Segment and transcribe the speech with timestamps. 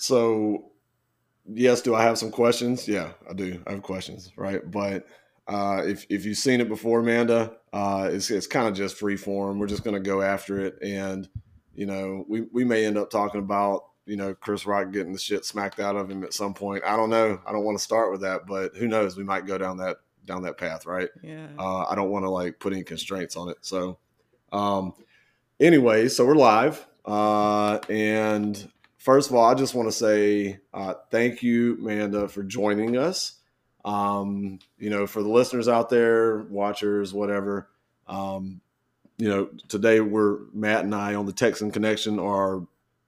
[0.00, 0.70] so
[1.46, 2.88] yes, do I have some questions?
[2.88, 3.62] Yeah, I do.
[3.66, 4.68] I have questions, right?
[4.68, 5.06] But
[5.46, 9.16] uh, if if you've seen it before, Amanda, uh, it's it's kind of just free
[9.16, 9.58] form.
[9.58, 11.28] We're just going to go after it, and
[11.74, 15.18] you know, we we may end up talking about you know Chris Rock getting the
[15.18, 16.82] shit smacked out of him at some point.
[16.84, 17.38] I don't know.
[17.46, 19.16] I don't want to start with that, but who knows?
[19.16, 21.08] We might go down that down that path, right?
[21.22, 21.48] Yeah.
[21.58, 23.58] Uh, I don't want to like put any constraints on it.
[23.60, 23.98] So,
[24.52, 24.94] um,
[25.58, 28.70] anyway, so we're live, uh, and
[29.00, 33.34] first of all, I just want to say uh, thank you, Amanda, for joining us.
[33.84, 37.68] Um, you know, for the listeners out there, watchers, whatever.
[38.06, 38.60] Um,
[39.18, 42.62] you know, today we're Matt and I on the Texan Connection are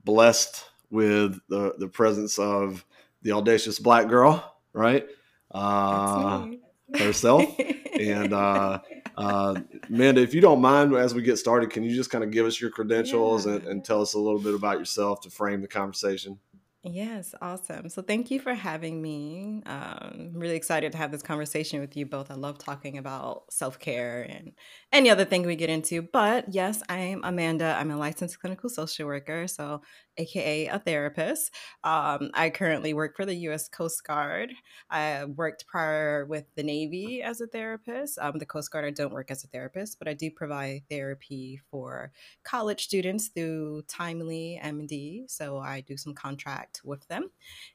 [0.04, 2.84] blessed with the the presence of
[3.22, 5.06] the audacious black girl, right?
[5.50, 6.48] Uh,
[6.94, 7.44] herself.
[8.00, 8.80] and uh,
[9.16, 12.30] uh, Amanda, if you don't mind, as we get started, can you just kind of
[12.30, 13.54] give us your credentials yeah.
[13.54, 16.38] and, and tell us a little bit about yourself to frame the conversation?
[16.84, 17.88] Yes, awesome.
[17.90, 19.62] So thank you for having me.
[19.66, 22.28] Um, I'm really excited to have this conversation with you both.
[22.28, 24.50] I love talking about self care and
[24.92, 26.02] any other thing we get into.
[26.02, 27.76] But yes, I'm Amanda.
[27.78, 29.82] I'm a licensed clinical social worker, so
[30.16, 31.52] aka a therapist.
[31.84, 33.68] Um, I currently work for the U.S.
[33.68, 34.50] Coast Guard.
[34.90, 38.18] I worked prior with the Navy as a therapist.
[38.20, 41.60] Um, the Coast Guard, I don't work as a therapist, but I do provide therapy
[41.70, 42.10] for
[42.42, 45.26] college students through Timely MD.
[45.28, 47.30] So I do some contract with them,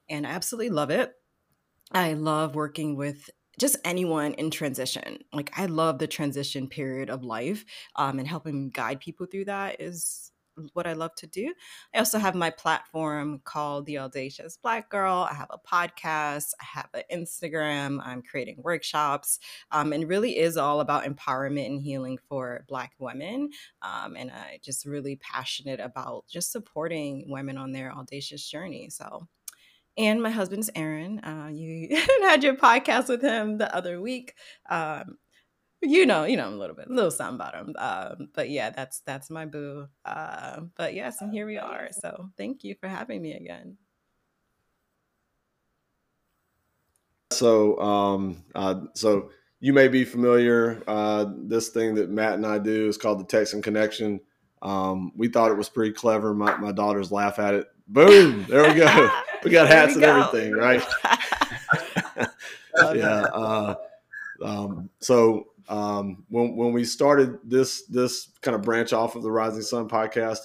[0.09, 1.13] and I absolutely love it.
[1.91, 5.19] I love working with just anyone in transition.
[5.33, 9.81] Like I love the transition period of life, um, and helping guide people through that
[9.81, 10.31] is
[10.73, 11.53] what I love to do.
[11.93, 15.27] I also have my platform called The Audacious Black Girl.
[15.29, 19.39] I have a podcast, I have an Instagram, I'm creating workshops,
[19.71, 23.49] um, and really is all about empowerment and healing for Black women.
[23.81, 28.89] Um, and I just really passionate about just supporting women on their audacious journey.
[28.89, 29.27] So
[29.97, 31.19] and my husband's Aaron.
[31.19, 34.35] Uh, you had your podcast with him the other week.
[34.69, 35.17] Um,
[35.81, 37.75] you know, you know a little bit, a little something about him.
[37.77, 39.87] Um, but yeah, that's that's my boo.
[40.05, 41.89] Uh, but yes, and here we are.
[41.91, 43.77] So thank you for having me again.
[47.31, 50.81] So, um, uh, so you may be familiar.
[50.87, 54.19] Uh, this thing that Matt and I do is called the Texan Connection.
[54.61, 56.33] Um, we thought it was pretty clever.
[56.33, 57.67] My, my daughters laugh at it.
[57.87, 58.45] Boom!
[58.49, 59.09] There we go.
[59.43, 60.27] We got hats we and go.
[60.27, 60.83] everything, right?
[62.95, 63.21] yeah.
[63.21, 63.75] Uh,
[64.43, 69.31] um, so um, when when we started this this kind of branch off of the
[69.31, 70.39] Rising Sun podcast,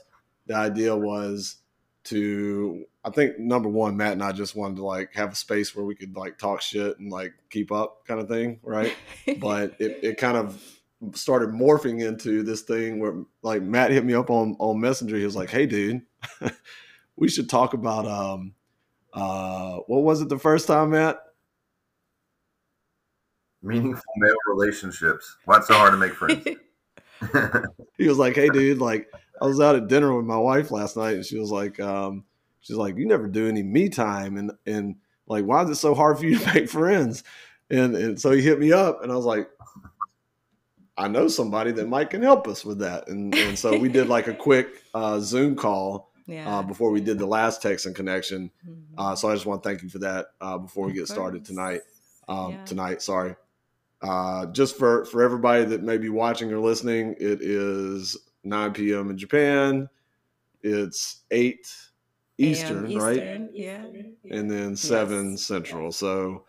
[0.46, 1.56] the idea was
[2.04, 5.74] to I think number one, Matt and I just wanted to like have a space
[5.74, 8.94] where we could like talk shit and like keep up kind of thing, right?
[9.38, 10.62] but it, it kind of
[11.14, 15.16] started morphing into this thing where like Matt hit me up on on Messenger.
[15.16, 16.02] He was like, "Hey, dude,
[17.16, 18.54] we should talk about um
[19.12, 21.20] uh what was it the first time, Matt?
[23.62, 25.36] Meaningful male relationships.
[25.44, 26.44] Why it's so hard to make friends?
[27.98, 29.08] he was like, "Hey, dude, like
[29.40, 32.24] I was out at dinner with my wife last night, and she was like, um,
[32.60, 34.96] she's like, you never do any me time, and and
[35.26, 37.24] like, why is it so hard for you to make friends?"
[37.70, 39.48] And and so he hit me up, and I was like,
[40.96, 44.08] I know somebody that might can help us with that, and and so we did
[44.08, 46.10] like a quick uh, Zoom call.
[46.18, 46.58] Uh, yeah.
[46.58, 48.94] Uh, before we did the last Texan connection, mm-hmm.
[48.96, 50.26] uh, so I just want to thank you for that.
[50.40, 51.80] Uh, before we get started tonight,
[52.28, 52.64] um, yeah.
[52.64, 53.34] tonight, sorry.
[54.02, 59.10] Uh, just for for everybody that may be watching or listening, it is 9 p.m.
[59.10, 59.88] in Japan.
[60.62, 61.72] It's eight
[62.38, 63.50] Eastern, Eastern right?
[63.52, 63.84] Yeah.
[64.30, 65.42] And then seven yes.
[65.42, 65.92] Central.
[65.92, 66.44] So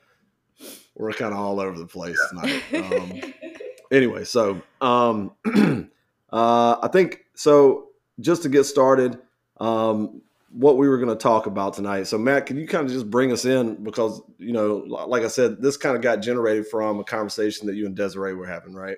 [0.96, 2.64] we're kind of all over the place tonight.
[2.74, 3.34] Um,
[3.92, 5.32] anyway, so um,
[6.32, 7.90] uh, I think so.
[8.20, 9.20] Just to get started,
[9.60, 10.22] um,
[10.54, 12.04] what we were going to talk about tonight.
[12.04, 15.28] So, Matt, can you kind of just bring us in because you know, like I
[15.28, 18.74] said, this kind of got generated from a conversation that you and Desiree were having,
[18.74, 18.98] right?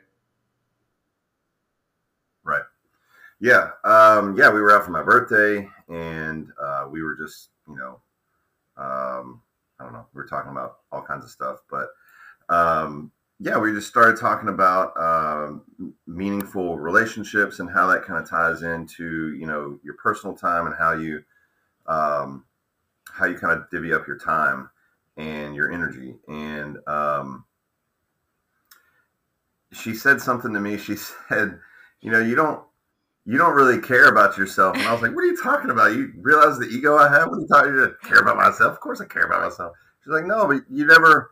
[2.44, 2.64] Right.
[3.40, 3.72] Yeah.
[3.84, 8.00] Um, yeah, we were out for my birthday, and uh, we were just, you know,
[8.78, 9.42] um,
[9.80, 11.90] I don't know, we were talking about all kinds of stuff, but
[12.50, 15.64] um, yeah, we just started talking about um,
[16.08, 20.76] meaningful relationships and how that kind of ties into, you know, your personal time and
[20.76, 21.22] how you
[21.88, 22.46] um,
[23.12, 24.70] how you kind of divvy up your time
[25.18, 26.16] and your energy.
[26.28, 27.46] And um,
[29.72, 30.78] she said something to me.
[30.78, 30.96] She
[31.30, 31.60] said,
[32.02, 32.64] "You know, you don't."
[33.28, 35.96] You don't really care about yourself, and I was like, "What are you talking about?
[35.96, 37.28] You realize the ego I have?
[37.28, 37.74] What are you talking?
[37.74, 38.74] You care about myself?
[38.74, 41.32] Of course, I care about myself." She's like, "No, but you never,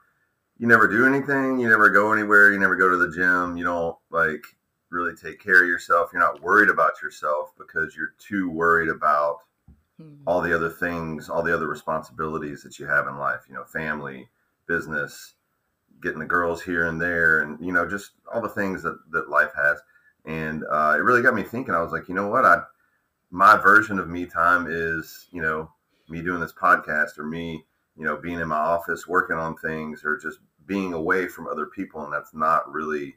[0.58, 1.60] you never do anything.
[1.60, 2.52] You never go anywhere.
[2.52, 3.58] You never go to the gym.
[3.58, 4.44] You don't like
[4.90, 6.10] really take care of yourself.
[6.12, 9.40] You're not worried about yourself because you're too worried about
[10.04, 10.24] mm-hmm.
[10.28, 13.64] all the other things, all the other responsibilities that you have in life, you know,
[13.64, 14.28] family,
[14.68, 15.36] business,
[16.02, 19.30] getting the girls here and there, and, you know, just all the things that, that
[19.30, 19.80] life has.
[20.26, 21.74] And uh, it really got me thinking.
[21.74, 22.46] I was like, you know what?
[22.46, 22.64] I,
[23.32, 25.72] my version of me time is, you know,
[26.10, 27.64] me doing this podcast or me,
[27.98, 31.66] you know, being in my office working on things or just being away from other
[31.66, 32.04] people.
[32.04, 33.16] And that's not really,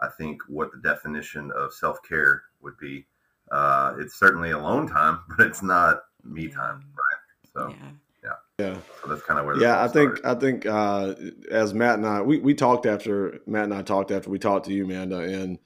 [0.00, 3.06] I think, what the definition of self care would be.
[3.50, 7.52] Uh, it's certainly alone time, but it's not me time, right?
[7.54, 7.88] So, yeah.
[8.24, 8.32] Yeah.
[8.58, 8.78] Yeah.
[9.02, 9.60] So that's kind of where.
[9.60, 10.36] Yeah, I think started.
[10.36, 11.14] I think uh,
[11.50, 14.66] as Matt and I we, we talked after Matt and I talked after we talked
[14.66, 15.58] to you, Amanda, and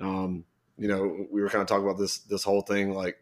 [0.00, 0.44] um,
[0.76, 3.18] you know we were kind of talking about this this whole thing like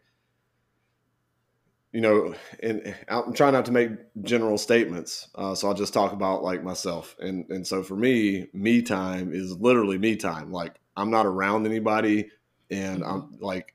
[1.97, 3.89] you know, and I'm trying not to make
[4.21, 7.15] general statements, uh, so I'll just talk about like myself.
[7.19, 10.51] And and so for me, me time is literally me time.
[10.51, 12.29] Like I'm not around anybody,
[12.69, 13.43] and I'm mm-hmm.
[13.43, 13.73] like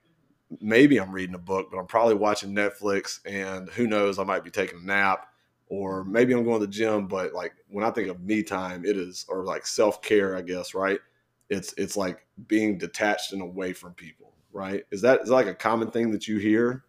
[0.60, 4.44] maybe I'm reading a book, but I'm probably watching Netflix, and who knows, I might
[4.44, 5.26] be taking a nap,
[5.68, 7.06] or maybe I'm going to the gym.
[7.06, 10.42] But like when I think of me time, it is or like self care, I
[10.42, 11.00] guess, right?
[11.48, 14.84] It's it's like being detached and away from people, right?
[14.90, 16.84] Is that is that like a common thing that you hear?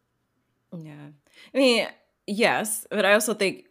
[0.77, 1.07] Yeah.
[1.53, 1.87] I mean,
[2.27, 3.65] yes, but I also think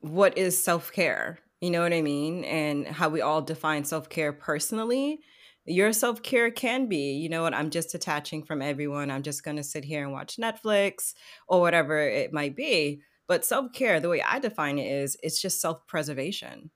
[0.00, 1.38] what is self care?
[1.60, 2.44] You know what I mean?
[2.44, 5.20] And how we all define self care personally.
[5.68, 9.10] Your self care can be, you know what, I'm just detaching from everyone.
[9.10, 11.14] I'm just going to sit here and watch Netflix
[11.48, 13.02] or whatever it might be.
[13.28, 16.70] But self care, the way I define it is, it's just self preservation.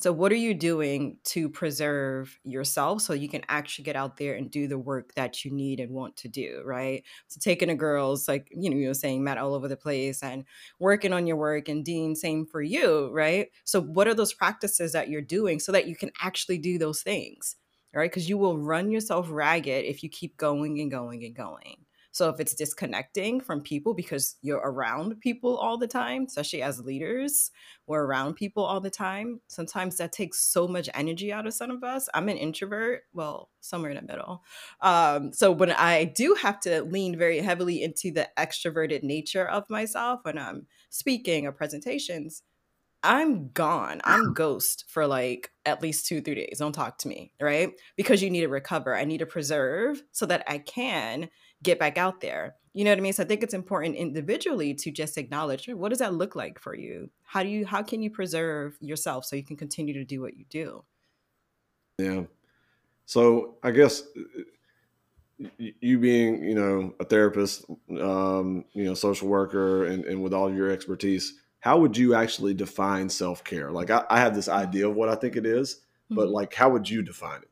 [0.00, 4.34] So, what are you doing to preserve yourself so you can actually get out there
[4.34, 7.04] and do the work that you need and want to do, right?
[7.28, 10.22] So, taking the girls, like, you know, you were saying, Matt, all over the place
[10.22, 10.44] and
[10.78, 13.48] working on your work, and Dean, same for you, right?
[13.64, 17.02] So, what are those practices that you're doing so that you can actually do those
[17.02, 17.56] things,
[17.94, 18.10] right?
[18.10, 21.86] Because you will run yourself ragged if you keep going and going and going.
[22.12, 26.80] So if it's disconnecting from people because you're around people all the time, especially as
[26.80, 27.52] leaders,
[27.86, 29.40] we're around people all the time.
[29.46, 32.08] Sometimes that takes so much energy out of some of us.
[32.12, 34.42] I'm an introvert, well, somewhere in the middle.
[34.80, 39.70] Um, so when I do have to lean very heavily into the extroverted nature of
[39.70, 42.42] myself when I'm speaking or presentations,
[43.02, 44.00] I'm gone.
[44.04, 46.58] I'm ghost for like at least two, three days.
[46.58, 47.72] Don't talk to me, right?
[47.96, 48.94] Because you need to recover.
[48.94, 51.30] I need to preserve so that I can
[51.62, 52.56] get back out there.
[52.72, 53.12] You know what I mean?
[53.12, 56.74] So I think it's important individually to just acknowledge what does that look like for
[56.74, 57.10] you?
[57.24, 60.36] How do you how can you preserve yourself so you can continue to do what
[60.36, 60.84] you do?
[61.98, 62.24] Yeah.
[63.06, 64.04] So I guess
[65.58, 67.64] you being, you know, a therapist,
[68.00, 72.54] um, you know, social worker and, and with all your expertise, how would you actually
[72.54, 73.70] define self-care?
[73.70, 76.34] Like I, I have this idea of what I think it is, but mm-hmm.
[76.34, 77.50] like how would you define it?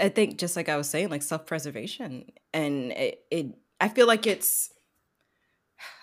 [0.00, 3.46] I, think just like I was saying, like self preservation, and it, it,
[3.80, 4.72] I feel like it's,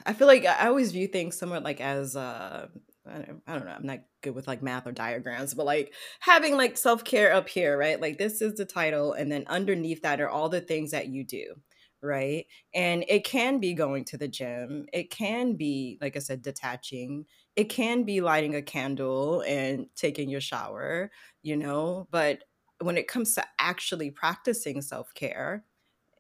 [0.06, 2.68] I feel like I always view things somewhat like as, uh,
[3.06, 5.94] I don't, I don't know, I'm not good with like math or diagrams, but like
[6.20, 8.00] having like self care up here, right?
[8.00, 11.24] Like this is the title, and then underneath that are all the things that you
[11.24, 11.56] do
[12.02, 12.46] right?
[12.74, 14.86] And it can be going to the gym.
[14.94, 17.26] It can be, like I said, detaching.
[17.56, 21.12] It can be lighting a candle and taking your shower,
[21.44, 22.44] you know, but
[22.80, 25.64] when it comes to actually practicing self-care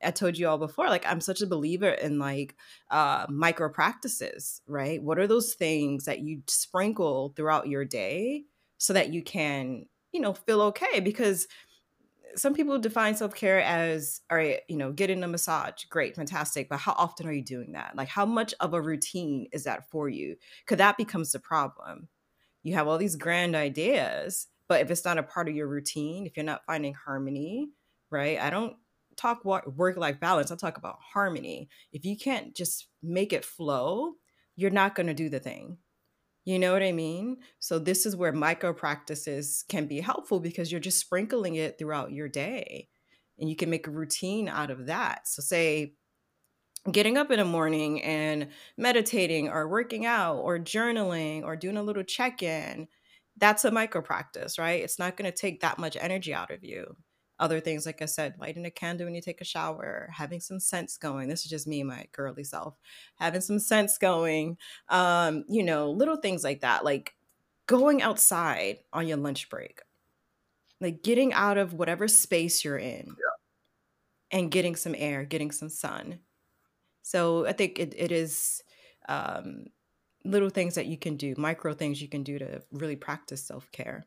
[0.03, 2.55] I told you all before, like I'm such a believer in like
[2.89, 5.01] uh, micro practices, right?
[5.01, 8.45] What are those things that you sprinkle throughout your day
[8.77, 10.99] so that you can, you know, feel okay?
[10.99, 11.47] Because
[12.35, 16.69] some people define self care as, all right, you know, getting a massage, great, fantastic.
[16.69, 17.95] But how often are you doing that?
[17.95, 20.35] Like, how much of a routine is that for you?
[20.65, 22.07] Because that becomes the problem.
[22.63, 26.25] You have all these grand ideas, but if it's not a part of your routine,
[26.25, 27.69] if you're not finding harmony,
[28.09, 28.39] right?
[28.39, 28.75] I don't
[29.15, 31.69] talk work life balance, I talk about harmony.
[31.91, 34.13] If you can't just make it flow,
[34.55, 35.77] you're not going to do the thing.
[36.43, 37.37] You know what I mean?
[37.59, 42.11] So this is where micro practices can be helpful because you're just sprinkling it throughout
[42.11, 42.87] your day
[43.39, 45.27] and you can make a routine out of that.
[45.27, 45.93] So say
[46.91, 51.83] getting up in the morning and meditating or working out or journaling or doing a
[51.83, 52.87] little check-in
[53.37, 54.83] that's a micro practice, right?
[54.83, 56.95] It's not going to take that much energy out of you.
[57.41, 60.59] Other things, like I said, lighting a candle when you take a shower, having some
[60.59, 61.27] scents going.
[61.27, 62.75] This is just me, my girly self,
[63.15, 64.57] having some scents going.
[64.89, 67.15] Um, you know, little things like that, like
[67.65, 69.81] going outside on your lunch break,
[70.79, 74.39] like getting out of whatever space you're in yeah.
[74.39, 76.19] and getting some air, getting some sun.
[77.01, 78.61] So I think it, it is
[79.09, 79.65] um,
[80.23, 83.71] little things that you can do, micro things you can do to really practice self
[83.71, 84.05] care.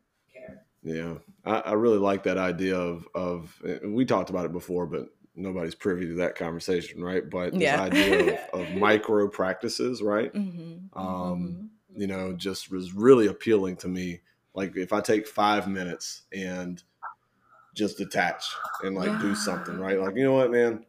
[0.85, 5.07] Yeah, I, I, really like that idea of of we talked about it before, but
[5.35, 7.27] nobody's privy to that conversation, right?
[7.27, 7.81] But this yeah.
[7.81, 10.31] idea of, of, micro practices, right?
[10.31, 10.97] Mm-hmm.
[10.97, 12.01] Um, mm-hmm.
[12.01, 14.21] You know, just was really appealing to me.
[14.53, 16.83] Like if I take five minutes and
[17.73, 18.45] just detach
[18.83, 19.21] and like yeah.
[19.21, 19.99] do something, right?
[19.99, 20.85] Like, you know what, man?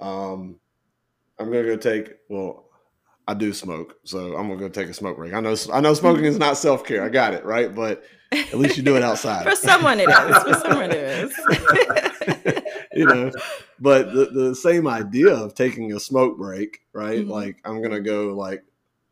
[0.00, 0.58] Um,
[1.38, 2.14] I'm gonna go take.
[2.28, 2.64] Well,
[3.28, 5.34] I do smoke, so I'm gonna go take a smoke break.
[5.34, 7.04] I know, I know, smoking is not self care.
[7.04, 8.02] I got it right, but
[8.34, 9.44] at least you do it outside.
[9.48, 10.36] For someone, it is.
[10.38, 12.62] For someone, it is.
[12.92, 13.30] you know,
[13.80, 17.20] but the, the same idea of taking a smoke break, right?
[17.20, 17.30] Mm-hmm.
[17.30, 18.64] Like I'm gonna go like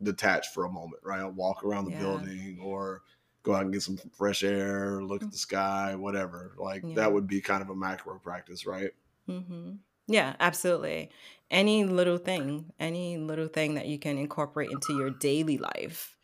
[0.03, 1.21] detach for a moment, right?
[1.21, 2.01] I'll walk around the yeah.
[2.01, 3.03] building or
[3.43, 6.55] go out and get some fresh air, look at the sky, whatever.
[6.59, 6.95] Like yeah.
[6.97, 8.91] that would be kind of a macro practice, right?
[9.29, 9.73] Mm-hmm.
[10.07, 11.11] Yeah, absolutely.
[11.51, 16.17] Any little thing, any little thing that you can incorporate into your daily life,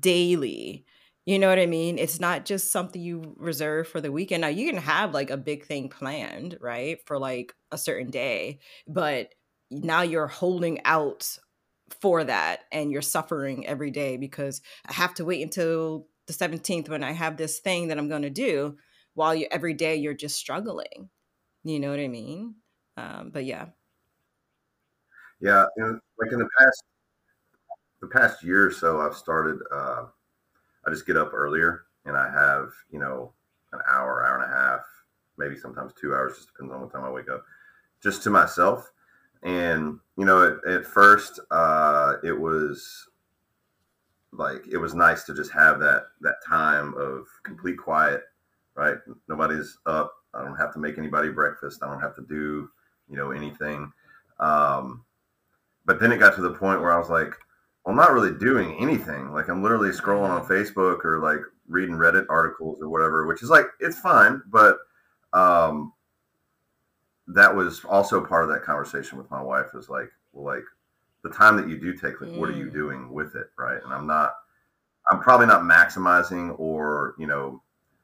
[0.00, 0.84] daily.
[1.26, 1.98] You know what I mean?
[1.98, 4.42] It's not just something you reserve for the weekend.
[4.42, 6.98] Now, you can have like a big thing planned, right?
[7.06, 9.34] For like a certain day, but
[9.70, 11.26] now you're holding out
[12.00, 16.88] for that and you're suffering every day because I have to wait until the 17th
[16.88, 18.76] when I have this thing that I'm going to do
[19.14, 21.08] while you every day you're just struggling.
[21.62, 22.56] You know what I mean?
[22.96, 23.66] Um, but yeah.
[25.40, 26.82] Yeah, know, like in the past
[28.00, 30.04] the past year or so I've started uh
[30.86, 33.32] I just get up earlier and I have, you know,
[33.72, 34.80] an hour, hour and a half,
[35.36, 37.44] maybe sometimes two hours, just depends on what time I wake up,
[38.02, 38.90] just to myself.
[39.42, 43.08] And, you know, at, at first, uh, it was
[44.32, 48.22] like it was nice to just have that that time of complete quiet
[48.76, 48.96] right?
[49.28, 50.12] Nobody's up.
[50.34, 51.82] I don't have to make anybody breakfast.
[51.82, 52.68] I don't have to do
[53.08, 53.92] you know anything.
[54.40, 55.04] Um
[55.86, 57.34] but then it got to the point where i was like
[57.86, 62.26] i'm not really doing anything like i'm literally scrolling on facebook or like reading reddit
[62.28, 64.78] articles or whatever which is like it's fine but
[65.32, 65.92] um
[67.26, 70.64] that was also part of that conversation with my wife is like well like
[71.22, 72.38] the time that you do take like mm.
[72.38, 72.72] what are you mm.
[72.72, 74.34] doing with it right and i'm not
[75.10, 77.62] i'm probably not maximizing or you know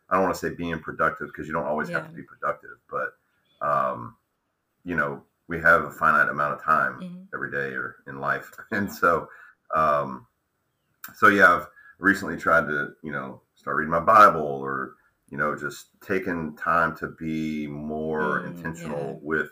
[0.08, 1.98] i don't want to say being productive because you don't always yeah.
[1.98, 3.12] have to be productive but
[3.66, 4.16] um
[4.84, 7.22] you know we have a finite amount of time mm-hmm.
[7.34, 9.28] every day or in life and so
[9.74, 10.26] um
[11.14, 11.66] so yeah i've
[11.98, 14.94] recently tried to you know start reading my bible or
[15.28, 19.18] you know just taking time to be more mm, intentional yeah.
[19.22, 19.50] with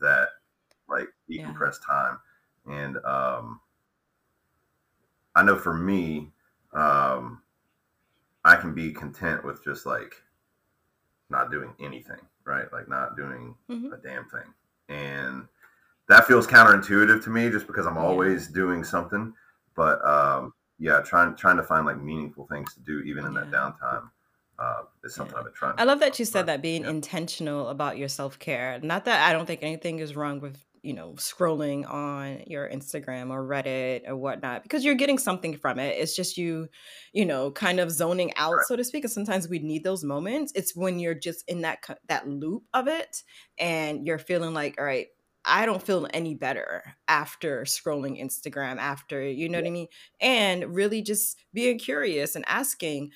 [0.00, 0.28] that
[0.88, 1.94] like decompressed yeah.
[1.94, 2.18] time
[2.68, 3.60] and um,
[5.34, 6.32] I know for me,
[6.72, 7.42] um,
[8.44, 10.14] I can be content with just like
[11.30, 12.72] not doing anything, right?
[12.72, 13.92] Like not doing mm-hmm.
[13.92, 14.52] a damn thing.
[14.88, 15.46] And
[16.08, 19.32] that feels counterintuitive to me just because I'm always doing something.
[19.76, 23.50] But um, yeah, trying trying to find like meaningful things to do even in that
[23.50, 24.10] downtime
[24.58, 25.40] uh, is something yeah.
[25.40, 25.74] I've been trying.
[25.78, 26.90] I love that you said that being yeah.
[26.90, 28.78] intentional about your self care.
[28.82, 33.30] Not that I don't think anything is wrong with you know, scrolling on your Instagram
[33.30, 35.96] or Reddit or whatnot because you're getting something from it.
[35.98, 36.68] It's just you,
[37.12, 38.66] you know, kind of zoning out, right.
[38.68, 39.02] so to speak.
[39.02, 40.52] And sometimes we need those moments.
[40.54, 43.24] It's when you're just in that that loop of it,
[43.58, 45.08] and you're feeling like, all right,
[45.46, 48.78] I don't feel any better after scrolling Instagram.
[48.78, 49.62] After you know yeah.
[49.64, 49.88] what I mean,
[50.20, 53.12] and really just being curious and asking,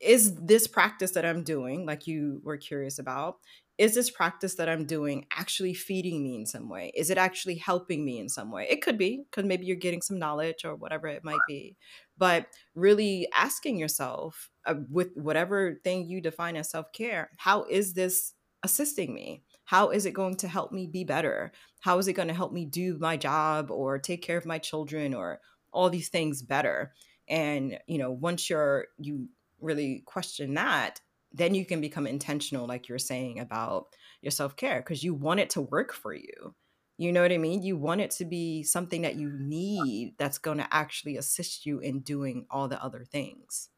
[0.00, 3.36] is this practice that I'm doing, like you were curious about,
[3.76, 6.92] is this practice that I'm doing actually feeding me in some way?
[6.94, 8.66] Is it actually helping me in some way?
[8.70, 11.76] It could be because maybe you're getting some knowledge or whatever it might be.
[12.16, 17.94] But really asking yourself uh, with whatever thing you define as self care, how is
[17.94, 19.42] this assisting me?
[19.64, 21.52] How is it going to help me be better?
[21.80, 24.58] How is it going to help me do my job or take care of my
[24.58, 25.40] children or
[25.72, 26.92] all these things better?
[27.28, 29.28] And, you know, once you're, you
[29.60, 31.00] really question that,
[31.32, 33.86] then you can become intentional like you're saying about
[34.22, 36.54] your self-care because you want it to work for you
[36.96, 40.38] you know what i mean you want it to be something that you need that's
[40.38, 43.68] going to actually assist you in doing all the other things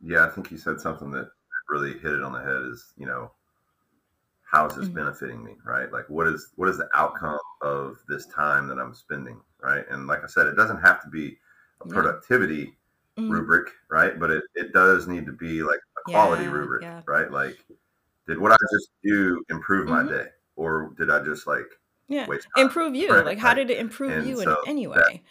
[0.00, 1.28] yeah i think you said something that
[1.68, 3.30] really hit it on the head is you know
[4.50, 4.96] how is this mm-hmm.
[4.96, 8.94] benefiting me right like what is what is the outcome of this time that i'm
[8.94, 11.36] spending right and like i said it doesn't have to be
[11.82, 12.76] a productivity
[13.20, 13.30] mm-hmm.
[13.30, 14.18] rubric, right?
[14.18, 17.02] But it, it does need to be like a quality yeah, rubric, yeah.
[17.06, 17.30] right?
[17.30, 17.58] Like,
[18.26, 20.06] did what I just do improve mm-hmm.
[20.06, 21.66] my day, or did I just like
[22.08, 22.26] yeah
[22.56, 23.14] improve you?
[23.14, 23.24] Right?
[23.24, 25.22] Like, how did it improve and you in any way?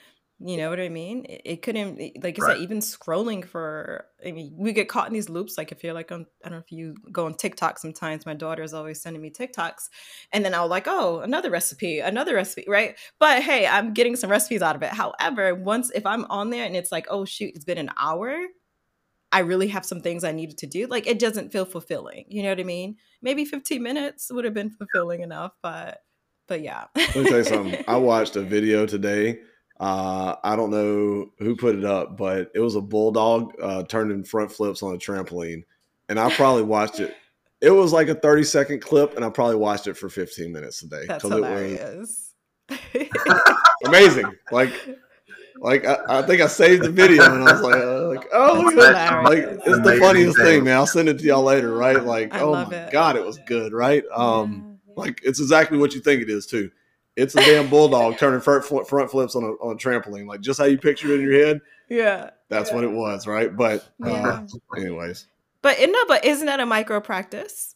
[0.41, 1.25] You know what I mean?
[1.25, 2.55] It, it couldn't, like I right.
[2.55, 5.57] said, even scrolling for, I mean, we get caught in these loops.
[5.57, 8.33] Like if you're like on, I don't know if you go on TikTok sometimes, my
[8.33, 9.89] daughter is always sending me TikToks.
[10.31, 12.97] And then I'll like, oh, another recipe, another recipe, right?
[13.19, 14.91] But hey, I'm getting some recipes out of it.
[14.91, 18.37] However, once, if I'm on there and it's like, oh shoot, it's been an hour,
[19.31, 20.87] I really have some things I needed to do.
[20.87, 22.25] Like it doesn't feel fulfilling.
[22.29, 22.95] You know what I mean?
[23.21, 25.99] Maybe 15 minutes would have been fulfilling enough, but
[26.47, 26.85] but yeah.
[26.95, 27.83] Let me tell you something.
[27.87, 29.39] I watched a video today.
[29.79, 34.23] Uh, I don't know who put it up, but it was a bulldog uh, turning
[34.23, 35.63] front flips on a trampoline,
[36.09, 37.15] and I probably watched it.
[37.61, 40.81] It was like a 30 second clip, and I probably watched it for 15 minutes
[40.83, 41.05] a day.
[41.07, 42.33] That's hilarious.
[43.85, 44.31] amazing.
[44.51, 44.71] Like
[45.61, 49.21] like I, I, think I saved the video and I was like, uh, like oh,
[49.25, 50.77] like it's the funniest thing, man.
[50.77, 52.01] I'll send it to y'all later, right?
[52.03, 52.91] Like, I oh my it.
[52.91, 54.03] god, it was good, right?
[54.13, 54.93] Um, yeah.
[54.95, 56.71] like it's exactly what you think it is too.
[57.19, 60.59] It's a damn bulldog turning front, front flips on a on a trampoline, like just
[60.59, 61.61] how you picture it in your head.
[61.89, 62.75] Yeah, that's yeah.
[62.75, 63.55] what it was, right?
[63.55, 64.45] But uh,
[64.77, 65.27] anyways,
[65.61, 67.75] but no, but isn't that a micro practice?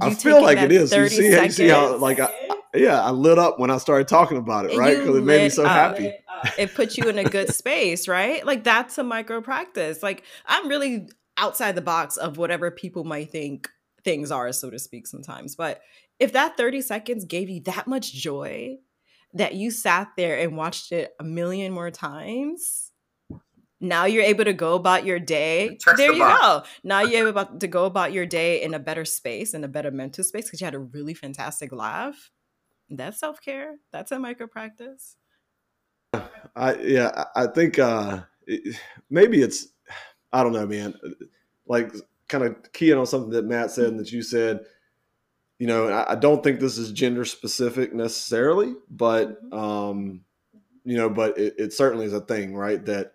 [0.00, 0.92] I feel like it is.
[0.92, 2.30] You see, you see how like I,
[2.74, 4.98] yeah, I lit up when I started talking about it, right?
[4.98, 5.70] Because it made me so up.
[5.70, 6.12] happy.
[6.58, 8.44] It put you in a good space, right?
[8.44, 10.02] Like that's a micro practice.
[10.02, 13.68] Like I'm really outside the box of whatever people might think
[14.04, 15.56] things are, so to speak, sometimes.
[15.56, 15.80] But
[16.22, 18.76] if that 30 seconds gave you that much joy
[19.34, 22.92] that you sat there and watched it a million more times,
[23.80, 25.78] now you're able to go about your day.
[25.80, 26.40] Checks there the you box.
[26.40, 26.62] go.
[26.84, 29.90] Now you're able to go about your day in a better space, in a better
[29.90, 32.30] mental space, because you had a really fantastic laugh.
[32.88, 33.78] That's self care.
[33.90, 35.16] That's a micro practice.
[36.54, 38.20] I yeah, I think uh
[39.10, 39.66] maybe it's
[40.32, 40.94] I don't know, man.
[41.66, 41.92] Like
[42.28, 44.60] kind of keying on something that Matt said and that you said.
[45.62, 49.56] You know, I, I don't think this is gender specific necessarily, but mm-hmm.
[49.56, 50.20] um,
[50.82, 52.84] you know, but it, it certainly is a thing, right?
[52.84, 53.12] That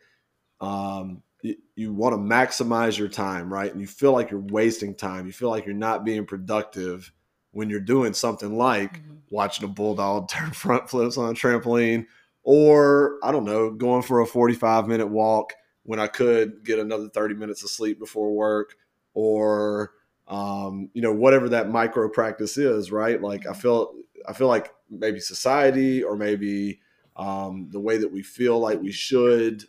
[0.61, 3.69] um, you, you want to maximize your time, right?
[3.69, 5.25] And you feel like you're wasting time.
[5.25, 7.11] You feel like you're not being productive
[7.51, 9.15] when you're doing something like mm-hmm.
[9.29, 12.05] watching a bulldog turn front flips on a trampoline,
[12.43, 15.51] or I don't know, going for a 45 minute walk
[15.83, 18.77] when I could get another 30 minutes of sleep before work,
[19.13, 19.91] or
[20.27, 23.21] um, you know whatever that micro practice is, right?
[23.21, 23.61] Like I mm-hmm.
[23.61, 23.93] feel
[24.27, 26.79] I feel like maybe society or maybe
[27.15, 29.63] um, the way that we feel like we should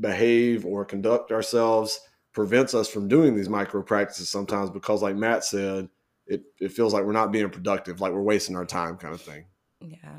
[0.00, 2.00] behave or conduct ourselves
[2.32, 5.88] prevents us from doing these micro practices sometimes because like matt said
[6.26, 9.20] it, it feels like we're not being productive like we're wasting our time kind of
[9.20, 9.46] thing
[9.80, 10.18] yeah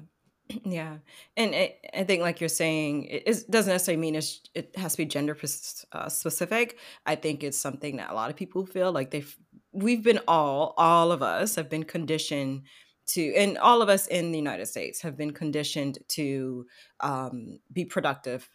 [0.66, 0.98] yeah
[1.38, 5.06] and it, i think like you're saying it doesn't necessarily mean it has to be
[5.06, 5.38] gender
[5.94, 9.38] uh, specific i think it's something that a lot of people feel like they've
[9.74, 12.64] we've been all all of us have been conditioned
[13.06, 16.66] to and all of us in the united states have been conditioned to
[17.00, 18.50] um, be productive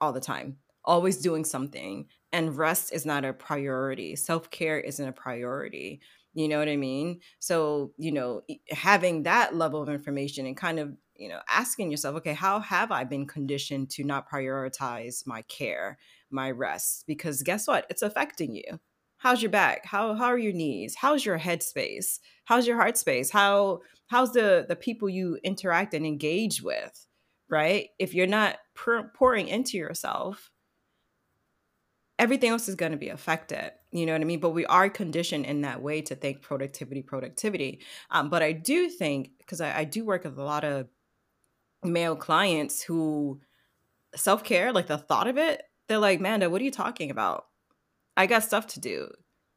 [0.00, 2.06] all the time, always doing something.
[2.32, 4.16] And rest is not a priority.
[4.16, 6.00] Self care isn't a priority.
[6.34, 7.20] You know what I mean?
[7.38, 12.16] So, you know, having that level of information and kind of, you know, asking yourself,
[12.16, 15.98] okay, how have I been conditioned to not prioritize my care,
[16.30, 17.04] my rest?
[17.06, 17.86] Because guess what?
[17.90, 18.80] It's affecting you.
[19.18, 19.86] How's your back?
[19.86, 20.96] How how are your knees?
[20.96, 22.20] How's your head space?
[22.44, 23.30] How's your heart space?
[23.30, 27.06] How how's the the people you interact and engage with?
[27.48, 27.90] right?
[27.98, 30.50] If you're not pouring into yourself,
[32.18, 33.72] everything else is going to be affected.
[33.92, 34.40] You know what I mean?
[34.40, 37.80] But we are conditioned in that way to think productivity, productivity.
[38.10, 40.88] Um, but I do think, because I, I do work with a lot of
[41.84, 43.40] male clients who
[44.14, 47.46] self care, like the thought of it, they're like, Manda, what are you talking about?
[48.16, 49.10] I got stuff to do.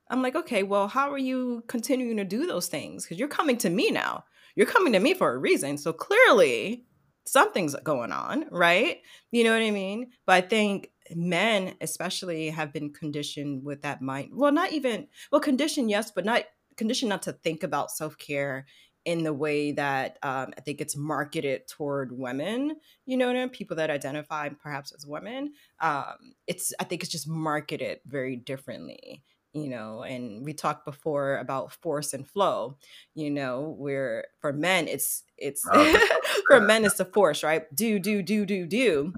[0.10, 3.04] I'm like, okay, well, how are you continuing to do those things?
[3.04, 4.24] Because you're coming to me now.
[4.56, 5.78] You're coming to me for a reason.
[5.78, 6.86] So clearly,
[7.26, 9.00] something's going on, right?
[9.32, 10.12] You know what I mean?
[10.26, 14.32] But I think men especially have been conditioned with that mind.
[14.34, 16.44] Well, not even well, conditioned, yes, but not
[16.78, 18.66] conditioned not to think about self-care
[19.08, 23.48] in the way that um, I think it's marketed toward women, you know, I mean?
[23.48, 25.54] people that identify perhaps as women.
[25.80, 31.38] Um, it's I think it's just marketed very differently you know and we talked before
[31.38, 32.76] about force and flow
[33.16, 36.08] you know where for men it's it's oh,
[36.48, 39.14] for men it's the force right do do do do do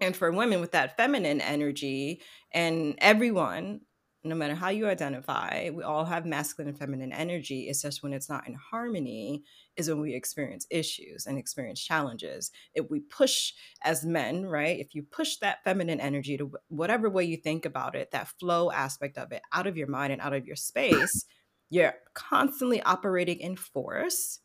[0.00, 3.80] and for women with that feminine energy and everyone
[4.24, 7.68] no matter how you identify, we all have masculine and feminine energy.
[7.68, 9.42] It's just when it's not in harmony,
[9.76, 12.50] is when we experience issues and experience challenges.
[12.74, 14.80] If we push as men, right?
[14.80, 18.70] If you push that feminine energy to whatever way you think about it, that flow
[18.70, 21.26] aspect of it out of your mind and out of your space,
[21.68, 24.40] you're constantly operating in force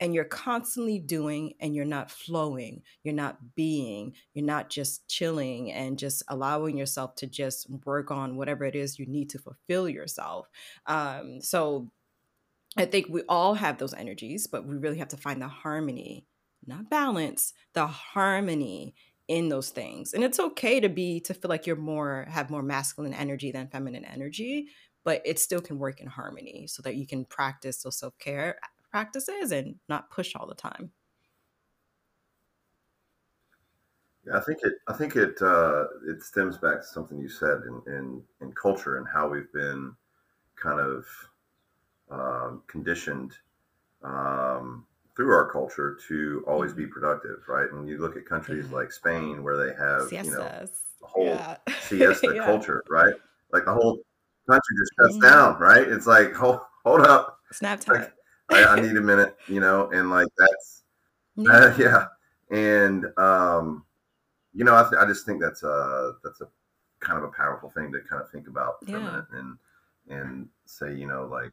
[0.00, 5.72] and you're constantly doing and you're not flowing you're not being you're not just chilling
[5.72, 9.88] and just allowing yourself to just work on whatever it is you need to fulfill
[9.88, 10.48] yourself
[10.86, 11.90] um, so
[12.76, 16.26] i think we all have those energies but we really have to find the harmony
[16.66, 18.94] not balance the harmony
[19.28, 20.14] in those things.
[20.14, 23.68] And it's okay to be to feel like you're more have more masculine energy than
[23.68, 24.68] feminine energy,
[25.04, 28.58] but it still can work in harmony so that you can practice those self-care
[28.90, 30.90] practices and not push all the time.
[34.26, 34.74] Yeah, I think it.
[34.88, 35.40] I think it.
[35.40, 39.52] Uh, it stems back to something you said in in, in culture and how we've
[39.52, 39.94] been
[40.56, 41.06] kind of
[42.10, 43.32] um, conditioned
[44.02, 44.84] um,
[45.16, 47.70] through our culture to always be productive, right?
[47.72, 48.76] And you look at countries yeah.
[48.76, 50.66] like Spain where they have, you know,
[51.00, 51.56] the whole yeah.
[51.80, 52.44] siesta yeah.
[52.44, 53.14] culture, right?
[53.52, 53.98] Like the whole
[54.48, 55.34] country just shuts mm-hmm.
[55.34, 55.86] down, right?
[55.88, 57.38] It's like, hold, hold up.
[57.52, 58.02] Snap time.
[58.02, 58.12] Like,
[58.50, 60.84] I, I, need a minute, you know, and like that's,
[61.36, 61.50] yeah.
[61.50, 62.06] Uh, yeah.
[62.50, 63.84] And, um,
[64.54, 66.48] you know, I, th- I just think that's a, that's a
[67.00, 69.58] kind of a powerful thing to kind of think about for a minute and,
[70.08, 71.52] and say, you know, like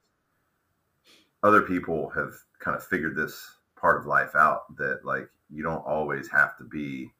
[1.43, 5.85] other people have kind of figured this part of life out that like you don't
[5.85, 7.11] always have to be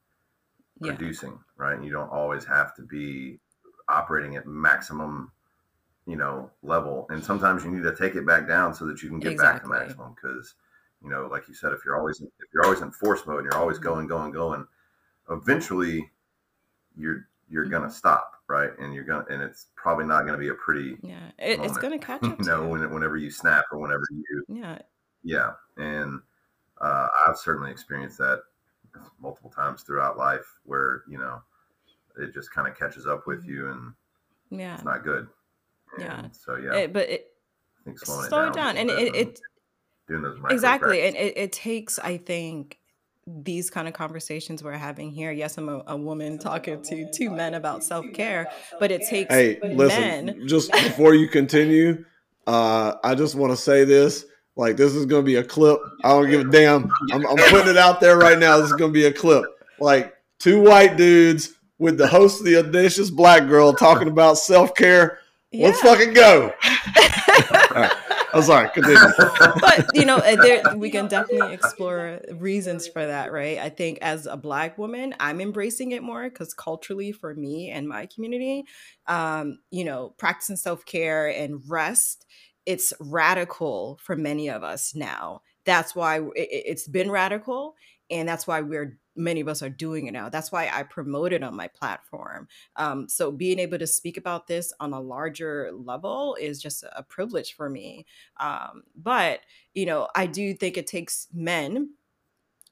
[0.80, 0.94] yeah.
[0.94, 1.82] producing, right?
[1.82, 3.38] You don't always have to be
[3.88, 5.30] operating at maximum,
[6.06, 7.06] you know, level.
[7.10, 9.70] And sometimes you need to take it back down so that you can get exactly.
[9.70, 10.14] back to maximum.
[10.14, 10.54] Because,
[11.02, 13.52] you know, like you said, if you're always if you're always in force mode and
[13.52, 13.88] you're always mm-hmm.
[13.88, 14.66] going, going, going,
[15.30, 16.10] eventually
[16.96, 17.72] you're you're mm-hmm.
[17.72, 18.70] gonna stop, right?
[18.78, 21.30] And you're gonna and it's probably not gonna be a pretty yeah.
[21.38, 22.38] It, it's gonna catch up.
[22.38, 24.78] you know, when, whenever you snap or whenever you yeah
[25.26, 26.20] yeah, and
[26.80, 28.42] uh, I've certainly experienced that
[29.20, 31.42] multiple times throughout life where you know
[32.18, 33.50] it just kind of catches up with mm-hmm.
[33.50, 33.92] you and
[34.50, 35.26] yeah it's not good
[35.96, 37.26] and yeah so yeah it, but it
[37.96, 38.76] slow it down, down.
[38.76, 39.40] and it, it
[40.08, 42.78] doing those exactly and it, it takes i think
[43.26, 45.32] these kind of conversations we're having here.
[45.32, 49.34] Yes, I'm a, a woman talking to two men about self care, but it takes
[49.34, 50.48] hey, listen, men.
[50.48, 52.04] just before you continue,
[52.46, 54.26] uh, I just want to say this.
[54.54, 55.78] Like this is gonna be a clip.
[56.04, 56.90] I don't give a damn.
[57.12, 58.58] I'm, I'm putting it out there right now.
[58.58, 59.44] This is gonna be a clip.
[59.80, 64.74] Like two white dudes with the host of the audacious black girl talking about self
[64.74, 65.18] care.
[65.56, 65.66] Yeah.
[65.68, 66.52] Let's fucking go.
[67.74, 67.92] right.
[68.32, 68.68] I'm sorry.
[68.70, 69.00] Continue.
[69.60, 73.58] but you know, there, we can definitely explore reasons for that, right?
[73.58, 77.88] I think as a black woman, I'm embracing it more because culturally, for me and
[77.88, 78.64] my community,
[79.06, 82.26] um, you know, practicing self care and rest
[82.66, 85.40] it's radical for many of us now.
[85.64, 87.74] That's why it's been radical,
[88.10, 90.28] and that's why we're many of us are doing it now.
[90.28, 92.48] That's why I promote it on my platform.
[92.76, 97.02] Um, so being able to speak about this on a larger level is just a
[97.02, 98.06] privilege for me.
[98.38, 99.40] Um, but
[99.74, 101.94] you know, I do think it takes men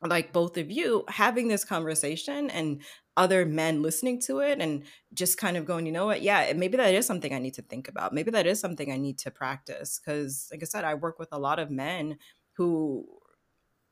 [0.03, 2.83] like both of you having this conversation and
[3.17, 4.83] other men listening to it and
[5.15, 6.21] just kind of going, you know what?
[6.21, 8.13] Yeah, maybe that is something I need to think about.
[8.13, 9.99] Maybe that is something I need to practice.
[9.99, 12.19] Cause, like I said, I work with a lot of men
[12.57, 13.07] who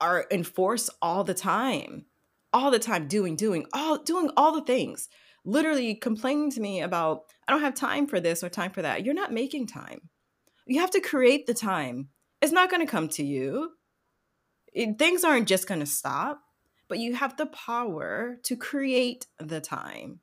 [0.02, 2.04] are enforced all the time,
[2.52, 5.08] all the time, doing, doing, all doing all the things,
[5.44, 9.04] literally complaining to me about, I don't have time for this or time for that.
[9.04, 10.10] You're not making time.
[10.66, 12.08] You have to create the time.
[12.40, 13.70] It's not going to come to you.
[14.72, 16.42] It, things aren't just going to stop
[16.92, 20.20] but you have the power to create the time.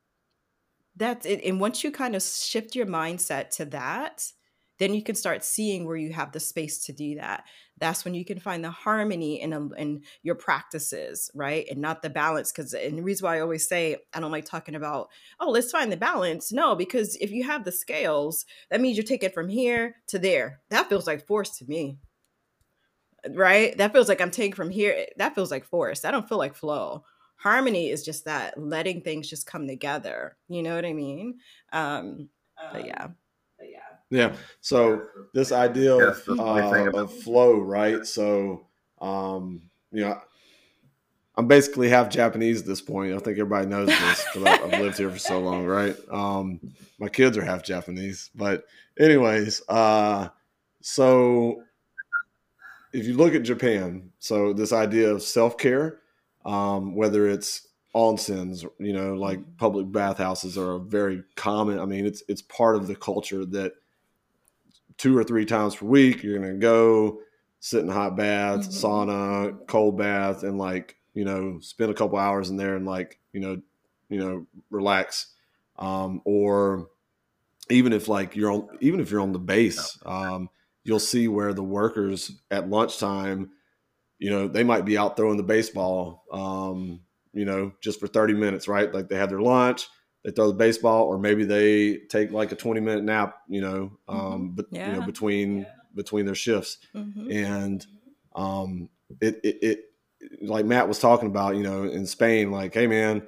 [0.95, 1.43] That's it.
[1.43, 4.31] And once you kind of shift your mindset to that,
[4.79, 7.43] then you can start seeing where you have the space to do that.
[7.77, 11.65] That's when you can find the harmony in, um, in your practices, right?
[11.69, 12.51] And not the balance.
[12.51, 15.71] Because, and the reason why I always say I don't like talking about, oh, let's
[15.71, 16.51] find the balance.
[16.51, 20.61] No, because if you have the scales, that means you're taking from here to there.
[20.69, 21.99] That feels like force to me
[23.31, 23.77] right?
[23.77, 24.93] That feels like I'm taking from here.
[24.97, 26.05] Eh, that feels like force.
[26.05, 27.03] I don't feel like flow.
[27.35, 30.37] Harmony is just that letting things just come together.
[30.47, 31.39] You know what I mean?
[31.71, 32.29] Um,
[32.71, 33.07] but um, yeah.
[34.09, 34.35] Yeah.
[34.61, 38.05] So this idea of, uh, of flow, right?
[38.05, 38.67] So,
[38.99, 40.19] um, you know,
[41.35, 43.13] I'm basically half Japanese at this point.
[43.13, 45.95] I think everybody knows this because I've lived here for so long, right?
[46.11, 46.59] Um,
[46.99, 48.65] my kids are half Japanese, but
[48.99, 50.29] anyways, uh,
[50.81, 51.63] so
[52.91, 55.99] if you look at Japan, so this idea of self care,
[56.45, 61.79] um, whether it's onsens, you know, like public bathhouses are a very common.
[61.79, 63.73] I mean, it's it's part of the culture that
[64.99, 67.19] two or three times per week you're gonna go
[67.59, 68.85] sit in hot bath, mm-hmm.
[68.85, 73.19] sauna, cold bath, and like you know spend a couple hours in there and like
[73.33, 73.59] you know
[74.09, 75.33] you know relax,
[75.77, 76.89] um, or
[77.71, 79.97] even if like you're on even if you're on the base.
[80.05, 80.49] Um,
[80.83, 83.51] you'll see where the workers at lunchtime,
[84.17, 88.33] you know, they might be out throwing the baseball, um, you know, just for 30
[88.33, 88.91] minutes, right?
[88.93, 89.87] Like they have their lunch,
[90.23, 93.91] they throw the baseball, or maybe they take like a 20 minute nap, you know,
[94.07, 94.47] um, mm-hmm.
[94.49, 94.91] but yeah.
[94.91, 95.65] you know, between, yeah.
[95.95, 96.77] between their shifts.
[96.93, 97.31] Mm-hmm.
[97.31, 97.87] And,
[98.35, 98.89] um,
[99.21, 99.79] it, it, it,
[100.41, 103.25] like Matt was talking about, you know, in Spain, like, Hey man,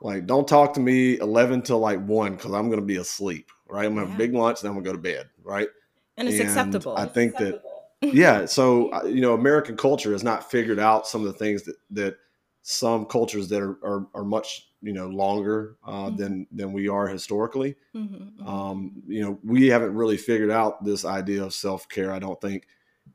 [0.00, 3.50] Like, don't talk to me 11 till like one because I'm going to be asleep,
[3.68, 3.84] right?
[3.84, 5.68] I'm going to have a big lunch, then I'm going to go to bed, right?
[6.16, 6.96] And it's And acceptable.
[6.96, 7.62] I think that
[8.02, 11.62] yeah so uh, you know american culture has not figured out some of the things
[11.62, 12.16] that that
[12.62, 16.16] some cultures that are are, are much you know longer uh, Mhm.
[16.16, 18.48] than than we are historically Mhm, mhm.
[18.48, 22.66] um, you know we haven't really figured out this idea of self-care i don't think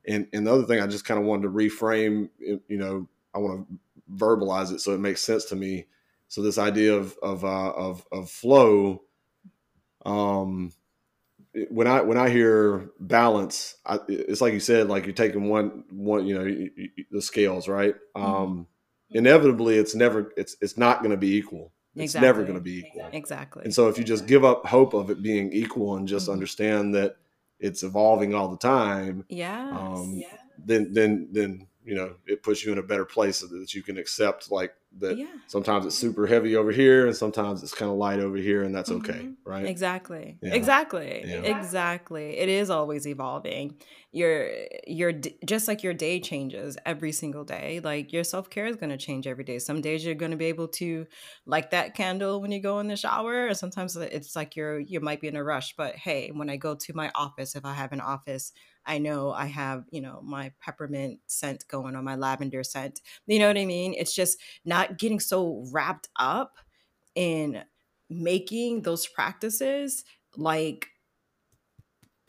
[0.08, 3.38] and and the other thing i just kind of wanted to reframe you know i
[3.40, 3.80] want to
[4.16, 5.86] verbalize it so it makes sense to me
[6.30, 9.04] so this idea of of uh, of, of flow
[10.06, 10.72] um
[11.70, 15.86] when I when I hear balance, I, it's like you said, like you're taking one
[15.90, 17.96] one, you know, y- y- the scales, right?
[18.16, 18.68] Um,
[19.12, 21.72] inevitably, it's never it's it's not going to be equal.
[21.96, 23.10] It's never going to be equal.
[23.12, 23.64] exactly.
[23.64, 26.34] And so, if you just give up hope of it being equal and just Mhm.
[26.34, 27.18] understand that
[27.60, 29.70] it's evolving all the time, yeah.
[29.72, 30.22] um,
[30.64, 33.82] then then then you know it puts you in a better place so that you
[33.82, 35.18] can accept like that.
[35.18, 35.28] yeah.
[35.48, 38.74] Sometimes it's super heavy over here, and sometimes it's kind of light over here, and
[38.76, 39.36] that's okay, Mhm.
[39.46, 39.66] right?
[39.66, 40.38] Exactly.
[40.42, 40.54] Yeah.
[40.56, 41.24] Exactly.
[41.26, 41.42] Yeah.
[41.56, 42.38] Exactly.
[42.38, 43.66] It is always evolving.
[44.12, 44.50] Your
[44.88, 45.12] your
[45.46, 47.80] just like your day changes every single day.
[47.84, 49.60] Like your self-care is going to change every day.
[49.60, 51.06] Some days you're going to be able to
[51.46, 55.00] light that candle when you go in the shower, and sometimes it's like you're you
[55.00, 57.74] might be in a rush, but hey, when I go to my office if I
[57.74, 58.52] have an office,
[58.88, 63.02] I know I have, you know, my peppermint scent going on, my lavender scent.
[63.26, 63.94] You know what I mean?
[63.94, 66.58] It's just not getting so wrapped up
[67.16, 67.64] in
[68.10, 70.06] making those practices
[70.38, 70.90] like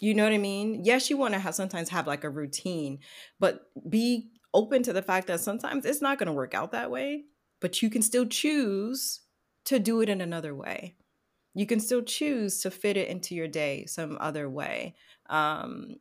[0.00, 2.98] you know what i mean yes you want to have sometimes have like a routine
[3.38, 6.90] but be open to the fact that sometimes it's not going to work out that
[6.90, 7.24] way
[7.60, 9.20] but you can still choose
[9.64, 10.96] to do it in another way
[11.54, 14.94] you can still choose to fit it into your day some other way
[15.28, 15.96] um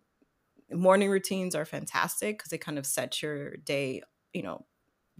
[0.71, 4.01] morning routines are fantastic because they kind of set your day
[4.33, 4.65] you know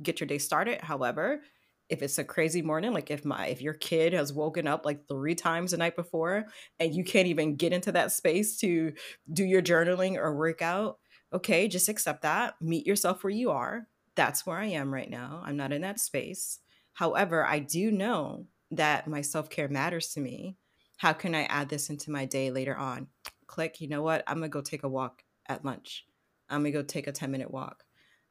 [0.01, 0.81] get your day started.
[0.81, 1.41] However
[1.89, 5.07] if it's a crazy morning like if my if your kid has woken up like
[5.07, 6.45] three times the night before
[6.79, 8.93] and you can't even get into that space to
[9.31, 10.99] do your journaling or workout
[11.33, 12.55] okay just accept that.
[12.61, 13.87] Meet yourself where you are.
[14.15, 15.41] That's where i am right now.
[15.45, 16.59] I'm not in that space.
[16.93, 20.57] However i do know that my self-care matters to me.
[20.97, 23.07] How can i add this into my day later on?
[23.45, 24.23] Click you know what?
[24.27, 26.05] I'm gonna go take a walk at lunch
[26.49, 27.83] i'm gonna go take a 10 minute walk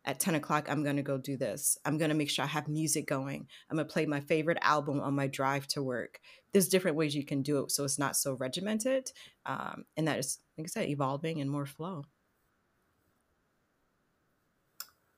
[0.04, 3.06] at 10 o'clock i'm gonna go do this i'm gonna make sure i have music
[3.06, 6.20] going i'm gonna play my favorite album on my drive to work
[6.52, 9.10] there's different ways you can do it so it's not so regimented
[9.46, 12.04] um, and that is like i said evolving and more flow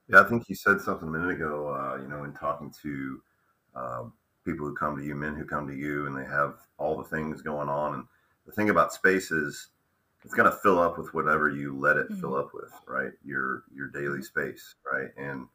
[0.09, 1.69] Yeah, I think you said something a minute ago.
[1.69, 3.23] Uh, you know, in talking to
[3.75, 4.13] um,
[4.45, 7.05] people who come to you, men who come to you, and they have all the
[7.05, 7.95] things going on.
[7.95, 8.05] And
[8.47, 9.69] the thing about space is,
[10.29, 12.41] it's going to fill up with whatever you let it fill Mhm.
[12.41, 13.13] up with, right?
[13.25, 15.09] Your your daily space, right?
[15.17, 15.49] And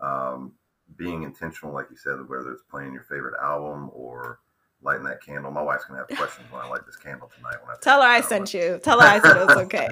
[0.00, 0.52] um,
[0.96, 4.40] being intentional, like you said, whether it's playing your favorite album or
[4.82, 5.50] lighting that candle.
[5.50, 7.56] My wife's going to have questions when I light this candle tonight.
[7.64, 9.88] When I tell her i sent you tell her i said it was okay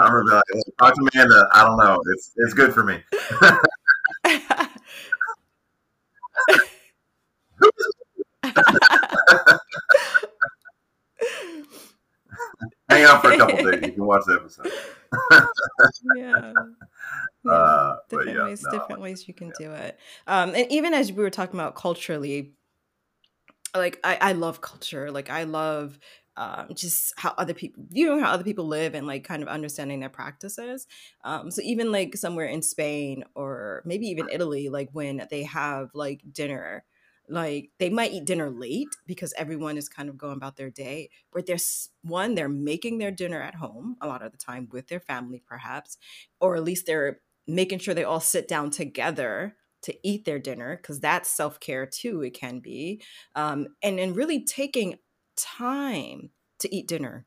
[0.00, 0.44] I'm gonna be like,
[0.80, 1.48] talk to Amanda.
[1.52, 2.02] I don't know.
[2.14, 3.00] It's it's good for me.
[12.88, 13.86] Hang out for a couple days.
[13.86, 14.72] You can watch the episode.
[16.16, 16.52] yeah
[17.44, 17.52] Yeah.
[17.52, 21.10] Uh, different yeah, ways no, different ways you can do it um and even as
[21.10, 22.52] we were talking about culturally
[23.74, 25.98] like i i love culture like i love
[26.36, 30.00] um, just how other people viewing how other people live and like kind of understanding
[30.00, 30.86] their practices
[31.24, 35.90] um so even like somewhere in spain or maybe even italy like when they have
[35.94, 36.84] like dinner
[37.30, 41.08] like they might eat dinner late because everyone is kind of going about their day
[41.32, 44.88] but there's one they're making their dinner at home a lot of the time with
[44.88, 45.96] their family perhaps
[46.40, 50.76] or at least they're making sure they all sit down together to eat their dinner
[50.76, 53.02] because that's self-care too it can be
[53.34, 54.98] um, and then really taking
[55.36, 57.26] time to eat dinner.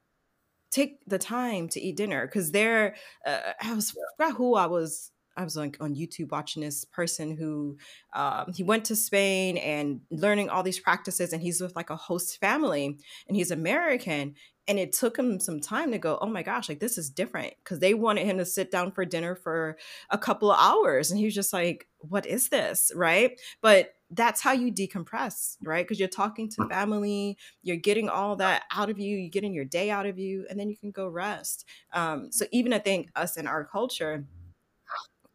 [0.71, 5.11] Take the time to eat dinner because they're uh, i was forgot who i was
[5.38, 7.78] i was like on youtube watching this person who
[8.13, 11.96] um, he went to spain and learning all these practices and he's with like a
[11.96, 14.36] host family and he's american
[14.67, 17.54] and it took him some time to go oh my gosh like this is different
[17.63, 19.78] because they wanted him to sit down for dinner for
[20.10, 22.91] a couple of hours and he was just like what is this?
[22.96, 23.39] Right?
[23.62, 25.86] But that's how you decompress right?
[25.86, 29.65] Because you're talking to family you're getting all that out of you you're getting your
[29.65, 31.65] day out of you and then you can go rest.
[31.91, 34.26] Um, so even i think us in our culture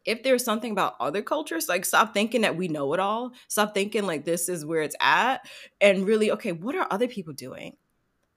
[0.09, 3.73] if there's something about other cultures like stop thinking that we know it all stop
[3.73, 5.47] thinking like this is where it's at
[5.79, 7.75] and really okay what are other people doing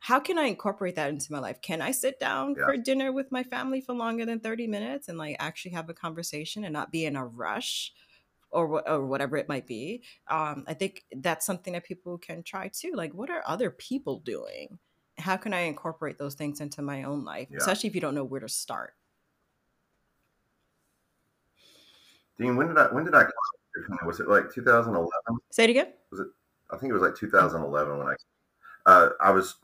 [0.04, 1.60] how can I incorporate that into my life?
[1.62, 2.64] Can I sit down Yeah.
[2.64, 5.94] for dinner with my family for longer than 30 minutes and like actually have a
[5.94, 7.92] conversation and not be in a rush?
[8.50, 12.68] or, or whatever it might be um, i think that's something that people can try
[12.68, 14.78] too like what are other people doing
[15.18, 17.58] how can i incorporate those things into my own life Yeah.
[17.58, 18.92] especially if you don't know where to start
[22.42, 23.24] Dean, when did I when did I
[24.04, 25.08] was it like 2011?
[25.50, 26.26] say it again Was it?
[26.70, 28.14] I think it was like 2011 when I
[28.86, 29.56] uh, I was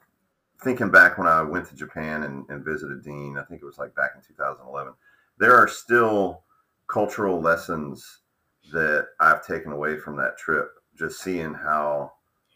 [0.63, 3.37] thinking back when I went to Japan and, and visited Dean.
[3.37, 4.93] I think it was like back in 2011.
[5.39, 6.45] There are still
[6.89, 8.21] cultural lessons
[8.73, 10.71] that I've taken away from that trip.
[10.97, 12.13] Just seeing how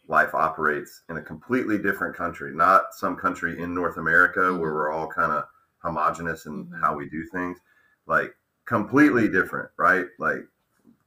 [0.07, 4.91] life operates in a completely different country, not some country in North America where we're
[4.91, 5.45] all kind of
[5.79, 6.79] homogenous in Mhm.
[6.79, 7.59] how we do things.
[8.05, 10.05] Like completely different, right?
[10.19, 10.45] Like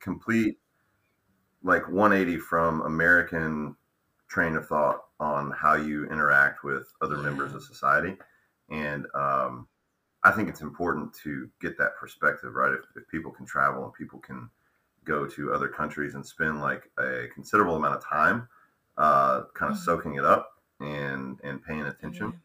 [0.01, 0.59] complete
[1.63, 3.77] like 180 from American
[4.29, 8.17] train of thought on how you interact with other members of society.
[8.71, 9.67] And um,
[10.25, 12.73] I think it's important to get that perspective, right?
[12.73, 14.51] If, if people can travel and people can
[15.05, 18.49] go to other countries and spend like a considerable amount of time
[18.99, 19.83] uh, kind of Mhm.
[19.85, 22.39] soaking it up and and paying attention, Yeah.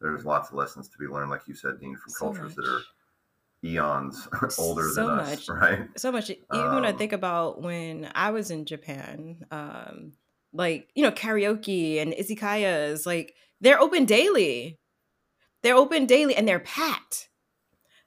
[0.00, 2.66] there's lots of lessons to be learned, like you said, Dean, from So cultures that
[2.66, 2.82] are
[3.64, 5.48] eons older So than us, much.
[5.48, 5.88] right?
[5.96, 6.30] so much.
[6.30, 10.12] Even when i Um, think about when i was in japan um
[10.52, 14.78] like you know karaoke and izakayas like they're open daily.
[15.62, 17.28] They're open daily and they're packed.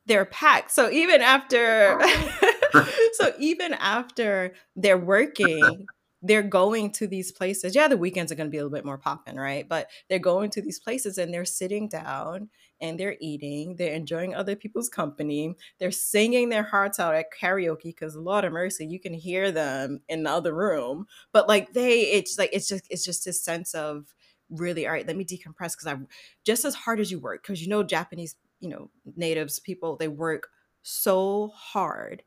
[0.05, 0.71] They're packed.
[0.71, 1.99] So even after
[3.13, 5.87] so even after they're working
[6.21, 7.75] they're going to these places.
[7.75, 9.67] Yeah the weekends are going to be a little bit more popping right?
[9.67, 12.49] But they're going to these places and they're sitting down
[12.81, 17.83] and they're eating they're enjoying other people's company they're singing their hearts out at karaoke
[17.83, 22.01] because lord of mercy you can hear them in the other room but like they
[22.01, 24.13] it's like it's just it's just this sense of
[24.49, 26.07] really all right let me decompress because i'm
[26.43, 30.07] just as hard as you work because you know japanese you know natives people they
[30.07, 30.49] work
[30.83, 32.23] so hard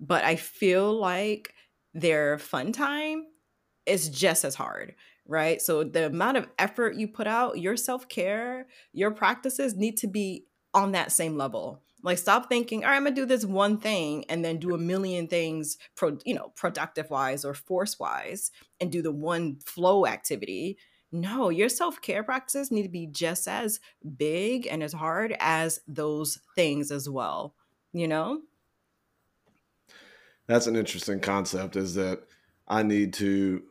[0.00, 1.54] but i feel like
[1.94, 3.26] their fun time
[3.84, 4.94] is just as hard
[5.26, 10.06] right so the amount of effort you put out your self-care your practices need to
[10.06, 13.78] be on that same level like stop thinking all right i'm gonna do this one
[13.78, 18.50] thing and then do a million things pro you know productive wise or force wise
[18.80, 20.76] and do the one flow activity
[21.12, 23.80] no your self-care practices need to be just as
[24.16, 27.54] big and as hard as those things as well
[27.92, 28.40] you know
[30.46, 31.76] That's an interesting concept.
[31.76, 32.22] Is that
[32.68, 33.62] I need to.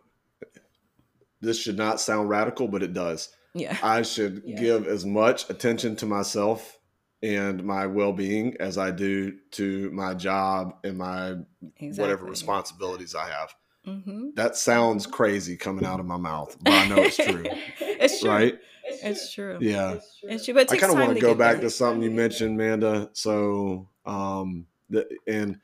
[1.41, 3.30] This should not sound radical, but it does.
[3.54, 4.60] yeah I should Yeah.
[4.60, 6.77] give as much attention to myself
[7.23, 11.36] and my well-being as I do to my job and my
[11.97, 13.54] whatever responsibilities I have.
[13.86, 17.49] hmm That sounds crazy coming out of my mouth, but I know it's true,
[17.99, 18.60] it's true right?
[19.04, 19.97] it's true Yeah.
[20.23, 21.63] it's true but it I takes kind of time want to go back there.
[21.63, 23.10] to something you mentioned, Manda.
[23.13, 25.60] So, um, the, and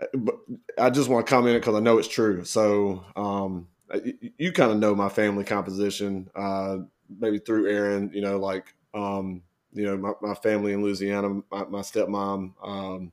[0.00, 0.34] uh, but
[0.78, 2.44] I just want to comment because I know it's true.
[2.44, 3.68] So, um,
[4.04, 6.78] you, you kind of know my family composition, uh,
[7.18, 8.10] maybe through Aaron.
[8.12, 11.42] You know, like um, you know, my, my family in Louisiana.
[11.50, 13.12] My, my stepmom, um,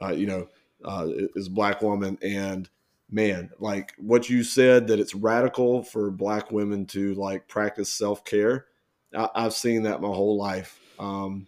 [0.00, 0.48] uh, you know,
[0.84, 2.68] uh, is black woman, and
[3.10, 8.24] man, like what you said that it's radical for black women to like practice self
[8.24, 8.66] care.
[9.14, 10.80] I've seen that my whole life.
[10.98, 11.46] Um,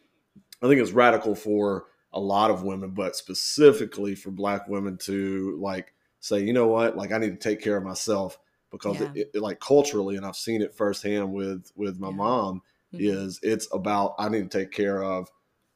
[0.63, 5.59] I think it's radical for a lot of women, but specifically for black women to
[5.61, 8.39] like say, you know what, like I need to take care of myself
[8.79, 9.11] because Yeah.
[9.15, 12.17] it, it, like culturally, and I've seen it firsthand with with my Yeah.
[12.17, 13.01] mom, Mhm.
[13.01, 15.29] is it's about I need to take care of,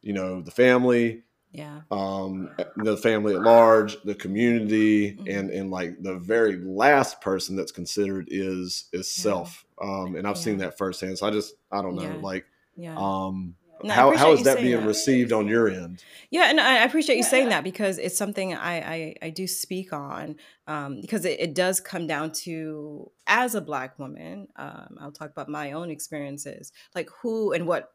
[0.03, 5.29] you know, the family, yeah um, the family at large, the community, Mhm.
[5.29, 9.23] and and like the very last person that's considered is is Yeah.
[9.23, 9.65] self.
[9.81, 11.19] Um, and I've seen that firsthand.
[11.19, 12.21] So I just I don't know, Yeah.
[12.21, 14.87] like yeah um, No, how how is that being that.
[14.87, 16.03] received on your end?
[16.31, 19.47] Yeah, and I I appreciate you saying that because it's something I I, I do
[19.47, 20.37] speak on
[20.67, 24.49] um, because it, it does come down to as a black woman.
[24.57, 27.93] Um, I'll talk about my own experiences, like who and what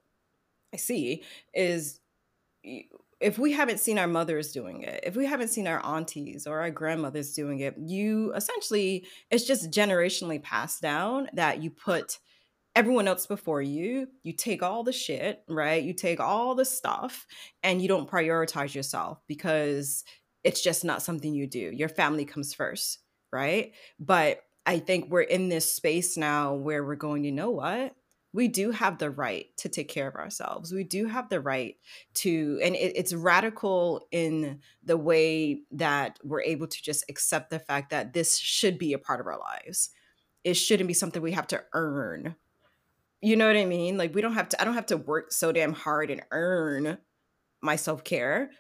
[0.74, 2.00] I see is
[3.24, 6.60] if we haven't seen our mothers doing it, if we haven't seen our aunties or
[6.60, 12.20] our grandmothers doing it, you essentially it's just generationally passed down that you put
[12.76, 14.08] everyone else before you.
[14.24, 15.84] You take all the shit, right?
[15.84, 17.28] You take all the stuff
[17.62, 20.04] and you don't prioritize yourself because
[20.44, 21.72] it's just not something you do.
[21.74, 23.00] Your family comes first,
[23.32, 23.74] right?
[24.00, 27.96] But I think we're in this space now where we're going, you know what?
[28.36, 30.74] We do have the right to take care of ourselves.
[30.74, 31.76] We do have the right
[32.16, 37.60] to, and it, it's radical in the way that we're able to just accept the
[37.60, 39.92] fact that this should be a part of our lives.
[40.44, 42.36] It shouldn't be something we have to earn
[43.24, 43.98] you know what I mean?
[43.98, 47.00] Like we don't have to I don't have to work so damn hard and earn
[47.62, 48.52] my self-care.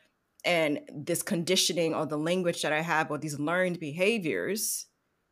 [0.45, 4.88] and this conditioning or the language that I have or these learned behaviors,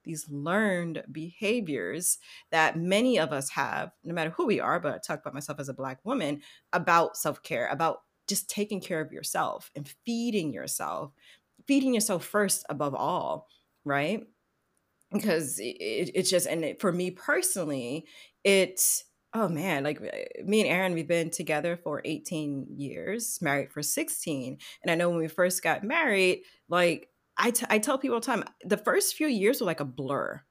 [0.06, 2.18] these learned behaviors
[2.52, 5.60] that many of us have, no matter who we are, but I talk about myself
[5.60, 6.42] as a Black woman,
[6.74, 11.14] about self care, about just taking care of yourself and feeding yourself,
[11.68, 13.48] feeding yourself first above all,
[13.86, 14.24] right?
[15.12, 18.06] Because it, it's just, and it, for me personally,
[18.44, 19.04] it's,
[19.34, 23.82] oh man, like uh, me and Aaron, we've been together for 18 years, married for
[23.82, 24.58] 16.
[24.82, 27.08] And I know when we first got married, like
[27.38, 29.86] I, t- I tell people all the time, the first few years were like a
[29.86, 30.42] blur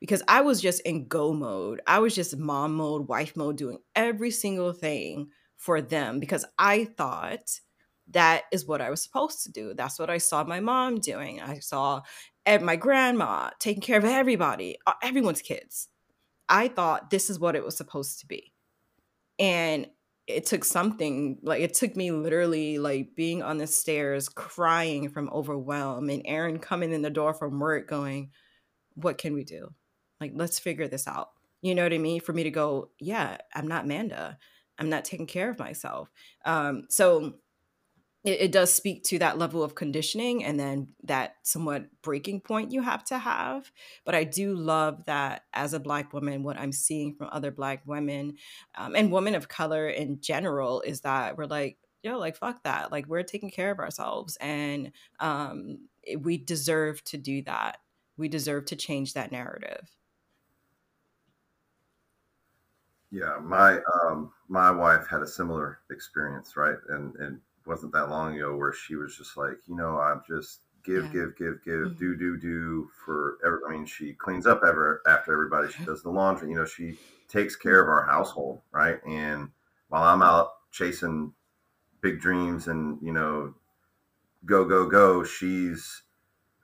[0.00, 1.80] because I was just in go mode.
[1.86, 6.84] I was just mom mode, wife mode, doing every single thing for them because I
[6.84, 7.60] thought
[8.10, 9.74] that is what I was supposed to do.
[9.74, 11.40] That's what I saw my mom doing.
[11.40, 12.02] I saw
[12.46, 15.88] my grandma taking care of everybody, uh, everyone's kids.
[16.48, 18.52] I thought this is what it was supposed to be.
[19.38, 19.88] And
[20.26, 25.30] it took something like it took me literally like being on the stairs crying from
[25.30, 28.30] overwhelm and Aaron coming in the door from work going,
[28.94, 29.68] What can we do?
[30.20, 31.28] Like, let's figure this out.
[31.62, 32.20] You know what I mean?
[32.20, 34.38] For me to go, Yeah, I'm not Manda.
[34.78, 36.10] I'm not taking care of myself.
[36.44, 37.34] Um, so
[38.26, 42.72] it, it, does speak to that level of conditioning and then that somewhat breaking point
[42.72, 43.70] you have to have.
[44.04, 47.82] But I do love that as a Black woman, what I'm seeing from other Black
[47.86, 48.34] women
[48.74, 52.90] um, and women of color in general is that we're like, yo, like, fuck that.
[52.90, 55.78] Like, we're taking care of ourselves and um,
[56.18, 57.78] we deserve to do that.
[58.16, 59.88] We deserve to change that narrative.
[63.12, 66.76] Yeah, my um, my wife had a similar experience, right?
[66.88, 70.60] And and wasn't that long ago where she was just like, you know, I'm just
[70.84, 71.12] give, yeah.
[71.12, 71.98] give, give, give, mm-hmm.
[71.98, 73.60] do, do, do for every.
[73.68, 75.72] I mean, she cleans up ever after everybody.
[75.72, 76.50] She does the laundry.
[76.50, 76.98] You know, she
[77.28, 78.98] takes care of our household, right?
[79.06, 79.50] And
[79.88, 81.32] while I'm out chasing
[82.00, 83.54] big dreams and you know,
[84.44, 86.02] go, go, go, she's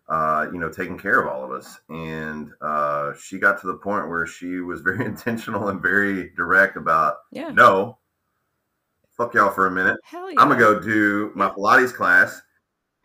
[0.09, 1.80] uh, you know, taking care of all of us.
[1.88, 6.76] And uh, she got to the point where she was very intentional and very direct
[6.76, 7.50] about, yeah.
[7.50, 7.98] no,
[9.23, 9.99] fuck y'all for a minute.
[10.12, 10.35] Yeah.
[10.39, 12.43] I'm gonna go do my Pilates class,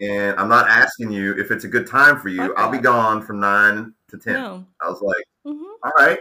[0.02, 2.38] and I'm not asking you if it's a good time for you.
[2.38, 4.34] Fuck I'll be gone from nine to ten.
[4.34, 4.66] No.
[4.82, 5.64] I was like, mm-hmm.
[5.84, 6.20] All right,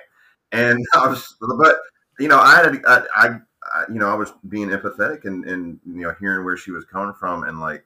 [0.52, 1.78] and I was, but
[2.18, 3.28] you know, I had, I, I,
[3.72, 6.84] I, you know, I was being empathetic and and you know, hearing where she was
[6.84, 7.84] coming from, and like,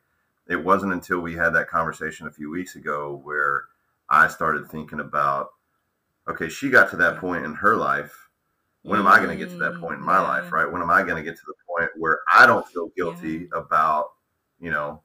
[0.48, 3.66] it wasn't until we had that conversation a few weeks ago where
[4.08, 5.50] I started thinking about,
[6.28, 8.29] okay, she got to that point in her life
[8.82, 10.28] when am I going to get to that point in my yeah.
[10.28, 10.70] life, right?
[10.70, 13.58] When am I going to get to the point where I don't feel guilty yeah.
[13.58, 14.06] about,
[14.58, 15.02] you know,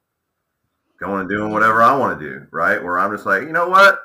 [0.99, 2.81] going and doing whatever I want to do, right?
[2.81, 3.99] Where I'm just like, you know what?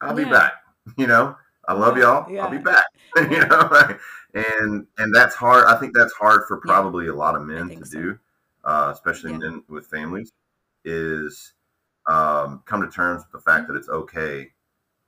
[0.00, 0.24] I'll yeah.
[0.24, 0.52] be back.
[0.98, 1.36] You know,
[1.68, 2.26] I love y'all.
[2.40, 2.84] I'll be back.
[3.16, 3.96] you know,
[4.34, 5.66] and and that's hard.
[5.66, 8.00] I think that's hard for probably a lot of men to so.
[8.00, 8.18] do,
[8.64, 10.32] uh, especially men with families,
[10.84, 11.52] is
[12.08, 14.48] um, come to terms with the fact that it's okay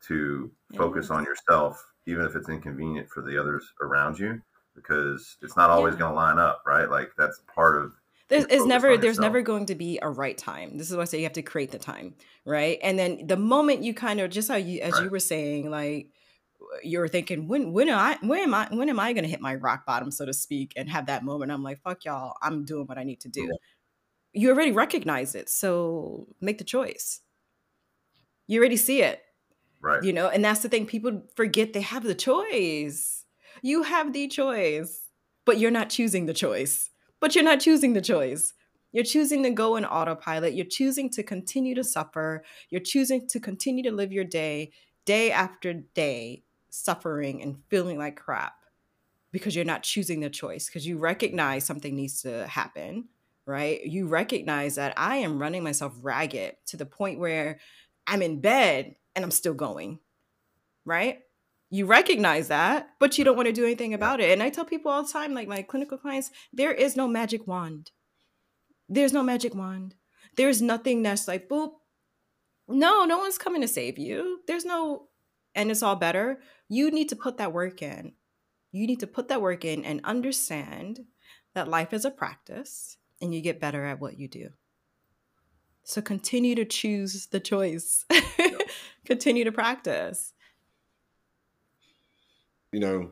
[0.07, 4.43] to focus on yourself even if it's inconvenient for the others around you,
[4.75, 6.01] because it's not always yeah.
[6.01, 6.89] going to line up, right?
[6.91, 7.93] Like that's part of.
[8.29, 10.79] There's is never there's never going to be a right time.
[10.79, 12.15] This is why I say you have to create the time,
[12.47, 12.79] right?
[12.83, 15.05] And then the moment you kind of just how you as right.
[15.05, 16.09] you were saying, like
[16.83, 19.43] you're thinking when when am I when am I when am I going to hit
[19.43, 21.53] my rock bottom, so to speak, and have that moment?
[21.53, 23.43] I'm like, fuck y'all, I'm doing what I need to do.
[23.43, 23.57] Yeah.
[24.33, 27.21] You already recognize it, so make the choice.
[28.47, 29.23] You already see it
[29.85, 30.03] Right.
[30.03, 33.27] You know, and that's the thing people forget they have the choice.
[33.61, 35.11] You have the choice,
[35.45, 36.89] but you're not choosing the choice.
[37.21, 38.55] But you're not choosing the choice.
[38.93, 40.55] You're choosing to go in autopilot.
[40.55, 42.45] You're choosing to continue to suffer.
[42.71, 44.73] You're choosing to continue to live your day,
[45.05, 48.55] day after day, suffering and feeling like crap
[49.33, 53.09] because you're not choosing the choice, because you recognize something needs to happen,
[53.45, 53.85] right?
[53.85, 57.59] You recognize that I am running myself ragged to the point where
[58.07, 60.01] I'm in bed and I'm still going.
[60.85, 61.21] Right?
[61.71, 64.31] You recognize that, but you don't want to do anything about it.
[64.31, 67.47] And I tell people all the time, like my clinical clients, there is no magic
[67.47, 67.91] wand.
[68.89, 69.95] There's no magic wand.
[70.37, 71.73] There's nothing that's like, boop.
[72.69, 74.41] No, no one's coming to save you.
[74.47, 75.09] There's no,
[75.55, 76.41] and it's all better.
[76.69, 78.13] You need to put that work in.
[78.73, 81.01] You need to put that work in and understand
[81.55, 84.51] that life is a practice and you get better at what you do.
[85.83, 88.05] So continue to choose the choice.
[89.05, 90.33] continue to practice.
[92.73, 93.11] You know,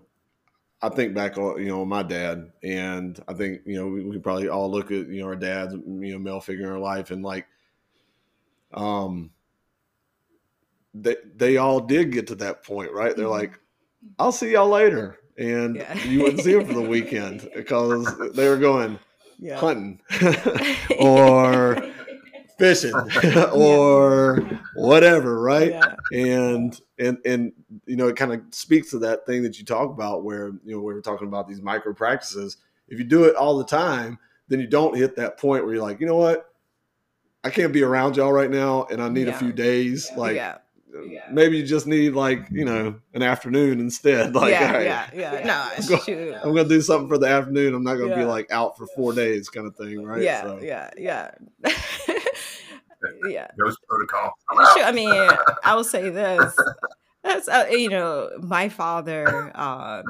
[0.81, 4.19] I think back on you know my dad, and I think you know we, we,
[4.19, 7.13] probably all look at you know our dads, you know, male figure in our life,
[7.13, 7.47] and like,
[8.75, 9.31] um,
[10.95, 13.15] they they all did get to that point, right?
[13.15, 13.33] They're mm-hmm.
[13.33, 13.61] like,
[14.19, 15.95] "I'll see y'all later," and yeah.
[16.03, 18.99] you wouldn't see them for the weekend because they were going
[19.39, 19.59] yeah.
[19.59, 20.01] hunting
[20.99, 21.77] or
[22.63, 22.95] fishing
[23.53, 24.39] or
[24.75, 25.73] whatever, right?
[25.73, 25.95] Yeah.
[26.13, 27.53] And and and
[27.87, 30.77] you know, it kind of speaks to that thing that you talk about where you
[30.77, 32.59] know we were talking about these micro practices.
[32.89, 35.83] If you do it all the time, then you don't hit that point where you're
[35.83, 36.53] like, you know what,
[37.43, 39.35] I can't be around y'all right now, and I need yeah.
[39.35, 40.11] a few days.
[40.17, 40.37] Like,
[40.93, 41.01] yeah.
[41.13, 41.27] Yeah.
[41.31, 44.35] maybe you just need like you know an afternoon instead.
[44.43, 45.47] Like, yeah, hey, yeah, yeah.
[45.47, 47.75] No, I'm, going, I'm gonna do something for the afternoon.
[47.75, 50.23] I'm not gonna be like out for four days, kind of thing, right?
[50.23, 50.61] Yeah, so.
[50.61, 51.31] yeah, yeah.
[53.29, 53.49] yeah.
[53.61, 54.33] Ghost protocol.
[54.51, 55.31] I mean,
[55.65, 56.57] I will say this.
[57.23, 59.53] That's uh, you know, my father.
[59.55, 60.03] Um,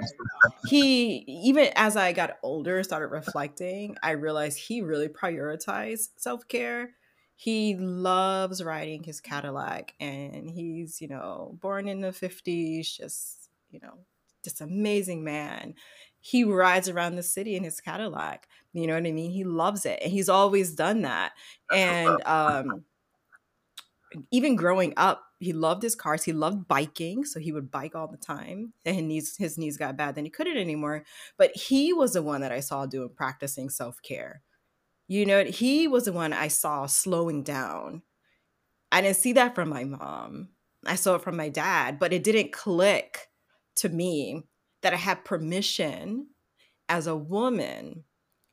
[0.66, 3.96] he even as I got older, started reflecting.
[4.02, 6.90] I realized he really prioritized self care.
[7.42, 12.96] He loves riding his Cadillac, and he's you know born in the fifties.
[12.96, 13.98] Just you know,
[14.44, 15.74] just amazing man.
[16.20, 18.46] He rides around the city in his Cadillac.
[18.72, 19.32] You know what I mean?
[19.32, 21.32] He loves it, and he's always done that.
[21.72, 22.84] And um,
[24.30, 26.22] even growing up, he loved his cars.
[26.22, 28.72] He loved biking, so he would bike all the time.
[28.84, 31.02] And his knees, his knees got bad, then he couldn't anymore.
[31.36, 34.42] But he was the one that I saw doing practicing self care.
[35.12, 38.00] You know, he was the one I saw slowing down.
[38.90, 40.48] I didn't see that from my mom.
[40.86, 43.28] I saw it from my dad, but it didn't click
[43.76, 44.44] to me
[44.80, 46.28] that I had permission
[46.88, 48.04] as a woman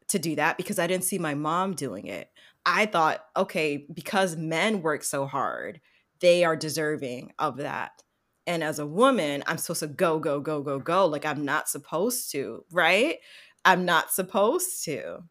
[0.10, 2.30] to do that because I didn't see my mom doing it.
[2.66, 5.80] I thought, okay, because men work so hard,
[6.20, 8.04] they are deserving of that.
[8.46, 11.06] And as a woman, I'm supposed to go, go, go, go, go.
[11.06, 13.20] Like I'm not supposed to, right?
[13.64, 15.24] I'm not supposed to.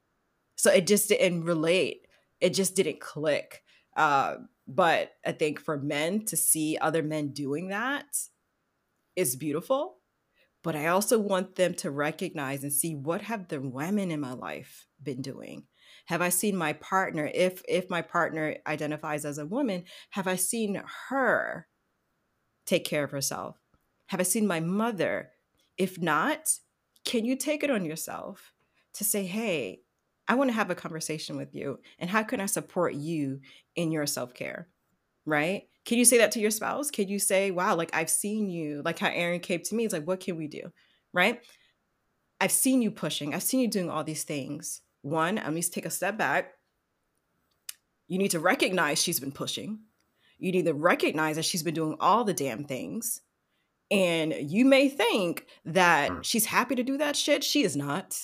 [0.58, 2.06] So it just didn't relate.
[2.40, 3.62] It just didn't click.
[3.96, 4.34] Uh,
[4.66, 8.04] but I think for men to see other men doing that
[9.16, 9.96] is beautiful.
[10.62, 14.34] But I also want them to recognize and see what have the women in my
[14.34, 15.64] life been doing
[16.06, 20.36] have i seen my partner if if my partner identifies as a woman have i
[20.36, 21.66] seen her
[22.66, 23.56] take care of herself
[24.06, 25.30] have i seen my mother
[25.76, 26.58] if not
[27.04, 28.52] can you take it on yourself
[28.94, 29.80] to say hey
[30.28, 33.40] i want to have a conversation with you and how can i support you
[33.76, 34.68] in your self-care
[35.26, 38.48] right can you say that to your spouse can you say wow like i've seen
[38.48, 40.72] you like how aaron came to me it's like what can we do
[41.12, 41.40] right
[42.40, 45.70] i've seen you pushing i've seen you doing all these things one, I need to
[45.70, 46.52] take a step back.
[48.08, 49.80] You need to recognize she's been pushing.
[50.38, 53.20] You need to recognize that she's been doing all the damn things.
[53.90, 56.24] And you may think that mm.
[56.24, 57.42] she's happy to do that shit.
[57.42, 58.18] She is not.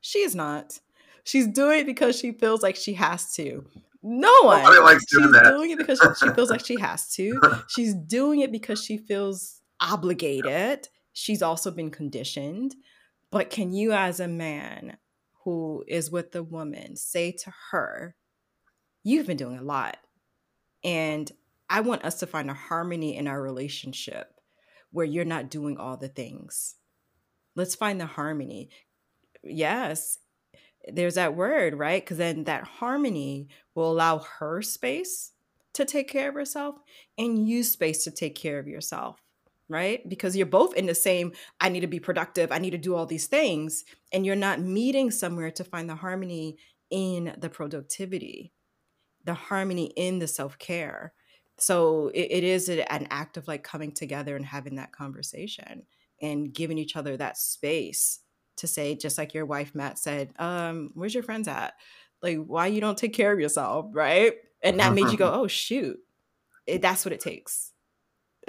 [0.00, 0.78] She is not.
[1.24, 3.64] She's doing it because she feels like she has to.
[4.02, 4.62] No one.
[4.82, 5.44] likes doing she's that.
[5.44, 7.40] doing it because she, she feels like she has to.
[7.68, 10.88] She's doing it because she feels obligated.
[11.12, 12.74] She's also been conditioned.
[13.30, 14.96] But can you, as a man,
[15.44, 18.16] who is with the woman say to her,
[19.04, 19.96] You've been doing a lot.
[20.84, 21.30] And
[21.68, 24.40] I want us to find a harmony in our relationship
[24.90, 26.76] where you're not doing all the things.
[27.56, 28.70] Let's find the harmony.
[29.42, 30.18] Yes,
[30.88, 32.02] there's that word, right?
[32.02, 35.32] Because then that harmony will allow her space
[35.74, 36.76] to take care of herself
[37.16, 39.22] and you space to take care of yourself
[39.72, 40.06] right?
[40.06, 42.94] Because you're both in the same, I need to be productive, I need to do
[42.94, 46.58] all these things, and you're not meeting somewhere to find the harmony
[46.90, 48.52] in the productivity,
[49.24, 51.14] the harmony in the self care.
[51.58, 55.84] So it, it is an act of like coming together and having that conversation
[56.20, 58.20] and giving each other that space
[58.62, 61.74] to say, just like your wife Matt said, um, "Where's your friends at?
[62.22, 65.46] Like, why you don't take care of yourself, right?" And that made you go, "Oh
[65.46, 65.98] shoot,
[66.66, 67.72] it, that's what it takes."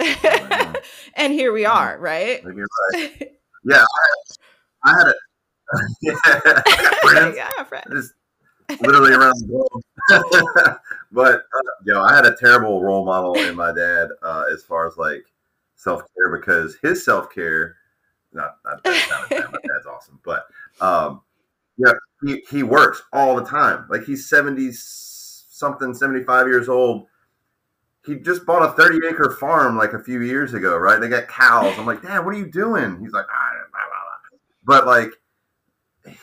[1.14, 2.42] and here we are, right?
[2.44, 3.30] right.
[3.66, 3.82] Yeah,
[4.84, 5.14] I, I had a
[6.02, 6.12] yeah,
[7.00, 7.86] friends, yeah, friends.
[7.90, 10.78] Just literally around the globe.
[11.12, 14.86] but uh, yo, I had a terrible role model in my dad uh, as far
[14.86, 15.24] as like
[15.76, 17.76] self care because his self care,
[18.34, 20.46] not not, not my dad's awesome, but
[20.80, 21.22] um,
[21.76, 21.92] yeah,
[22.24, 23.86] he he works all the time.
[23.88, 27.06] Like he's seventy something, seventy five years old
[28.06, 31.00] he just bought a 30 acre farm like a few years ago, right?
[31.00, 31.74] They got cows.
[31.78, 33.00] I'm like, Dad, what are you doing?
[33.00, 34.38] He's like, ah, blah, blah, blah.
[34.64, 36.14] but like,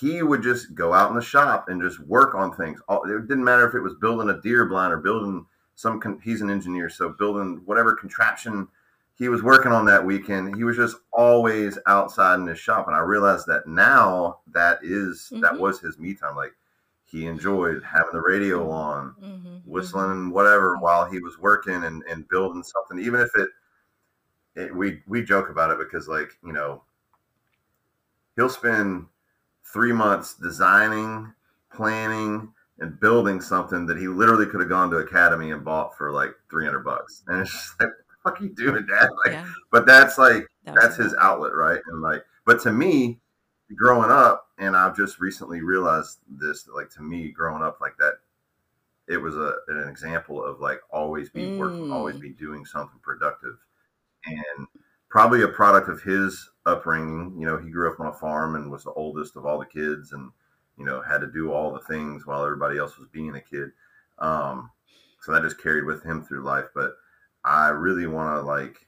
[0.00, 2.80] he would just go out in the shop and just work on things.
[2.88, 6.00] It didn't matter if it was building a deer blind or building some.
[6.00, 8.66] Con- he's an engineer, so building whatever contraption
[9.20, 10.56] he was working on that weekend.
[10.56, 15.28] He was just always outside in his shop, and I realized that now that is,
[15.30, 15.42] mm-hmm.
[15.42, 16.34] that was his me time.
[16.34, 16.54] Like
[17.04, 20.30] he enjoyed having the radio on, mm-hmm, whistling mm-hmm.
[20.30, 23.50] whatever while he was working and, and building something, even if it,
[24.56, 26.82] it, we we joke about it because like you know
[28.36, 29.04] he'll spend
[29.70, 31.30] three months designing,
[31.70, 36.10] planning, and building something that he literally could have gone to Academy and bought for
[36.10, 37.22] like 300 bucks.
[37.28, 37.90] And it's just like,
[38.24, 39.08] are you doing, Dad?
[39.24, 39.46] Like, yeah.
[39.70, 41.80] but that's like, that that's his outlet, right?
[41.88, 43.20] And like, but to me,
[43.74, 48.14] growing up, and I've just recently realized this, like to me, growing up like that,
[49.08, 51.58] it was a an example of like always be mm.
[51.58, 53.56] working, always be doing something productive,
[54.26, 54.66] and
[55.08, 57.34] probably a product of his upbringing.
[57.38, 59.66] You know, he grew up on a farm and was the oldest of all the
[59.66, 60.30] kids, and
[60.78, 63.70] you know had to do all the things while everybody else was being a kid.
[64.18, 64.70] Um,
[65.20, 66.66] so that just carried with him through life.
[66.74, 66.92] But
[67.44, 68.86] I really want to like.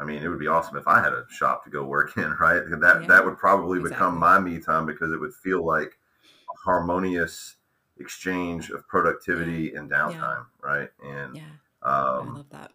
[0.00, 2.30] I mean, it would be awesome if I had a shop to go work in,
[2.40, 2.62] right?
[2.80, 3.96] That yeah, that would probably exactly.
[3.96, 7.56] become my me time because it would feel like a harmonious
[7.98, 10.62] exchange of productivity and downtime, yeah.
[10.62, 10.88] right?
[11.04, 11.42] And yeah,
[11.82, 12.72] um, I love that.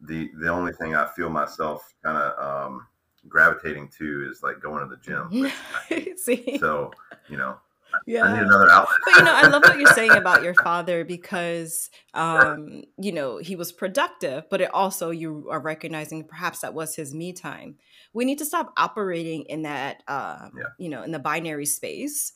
[0.00, 2.86] The the only thing I feel myself kind of um,
[3.28, 6.16] gravitating to is like going to the gym.
[6.16, 6.90] See, so
[7.28, 7.58] you know,
[8.06, 8.24] yeah.
[8.24, 8.98] I need another outlet.
[9.04, 13.38] but you know, I love what you're saying about your father because um, you know,
[13.38, 17.76] he was productive, but it also you are recognizing perhaps that was his me time.
[18.12, 20.64] We need to stop operating in that uh, yeah.
[20.78, 22.32] you know, in the binary space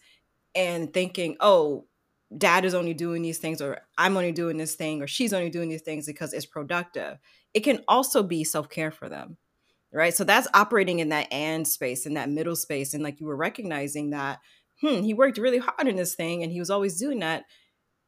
[0.54, 1.86] and thinking, oh,
[2.36, 5.50] dad is only doing these things or I'm only doing this thing or she's only
[5.50, 7.18] doing these things because it's productive.
[7.54, 9.36] It can also be self-care for them.
[9.90, 10.14] Right?
[10.14, 13.36] So that's operating in that and space in that middle space and like you were
[13.36, 14.40] recognizing that
[14.80, 17.44] hmm, he worked really hard in this thing and he was always doing that.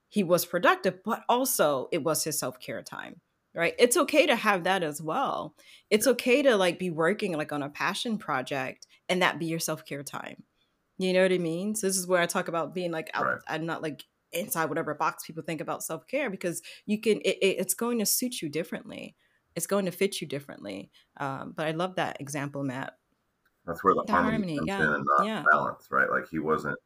[0.09, 3.21] He was productive, but also it was his self care time,
[3.55, 3.75] right?
[3.79, 5.55] It's okay to have that as well.
[5.89, 9.61] It's okay to like be working like on a passion project and that be your
[9.61, 10.43] self care time.
[10.99, 11.75] You know what I mean?
[11.75, 13.39] So this is where I talk about being like out, right.
[13.49, 17.39] I'm not like inside whatever box people think about self care because you can it,
[17.41, 19.17] it, it's going to suit you differently.
[19.57, 20.91] It's going to fit you differently.
[21.19, 22.95] Um, but I love that example, Matt.
[23.67, 24.77] That's where the, the harmony, harmony, comes yeah.
[24.79, 25.45] in and not yeah.
[25.51, 26.11] balance, right?
[26.11, 26.79] Like he wasn't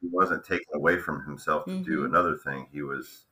[0.00, 1.82] he wasn't taking away from himself to mm-hmm.
[1.82, 2.68] do another thing.
[2.70, 3.26] He was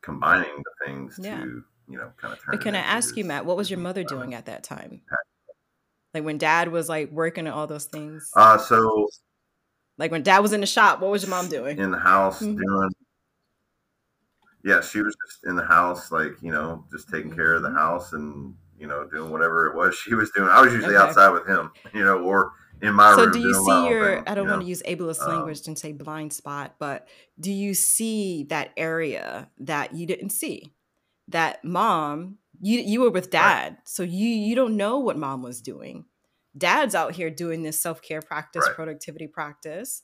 [0.00, 1.40] combining the things yeah.
[1.40, 2.52] to you know kind of turn.
[2.52, 5.02] But can I ask his, you, Matt, what was your mother doing at that time?
[6.14, 8.30] Like when Dad was like working on all those things.
[8.36, 9.08] Uh so.
[9.96, 11.78] Like when Dad was in the shop, what was your mom doing?
[11.78, 12.60] In the house, mm-hmm.
[12.60, 12.90] doing.
[14.62, 17.38] Yeah, she was just in the house, like you know, just taking mm-hmm.
[17.38, 17.78] care of the mm-hmm.
[17.78, 20.48] house and you know, doing whatever it was she was doing.
[20.48, 21.08] I was usually okay.
[21.08, 22.50] outside with him, you know, or
[22.82, 23.32] in my so room.
[23.32, 24.64] So do you see your thing, I don't want know?
[24.64, 27.06] to use ableist um, language and say blind spot, but
[27.38, 30.74] do you see that area that you didn't see?
[31.28, 33.78] That mom, you you were with dad, right.
[33.84, 36.06] so you you don't know what mom was doing.
[36.58, 38.74] Dad's out here doing this self-care practice, right.
[38.74, 40.02] productivity practice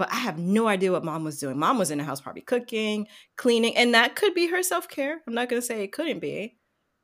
[0.00, 1.58] but I have no idea what mom was doing.
[1.58, 3.06] Mom was in the house probably cooking,
[3.36, 5.20] cleaning, and that could be her self care.
[5.26, 6.56] I'm not going to say it couldn't be,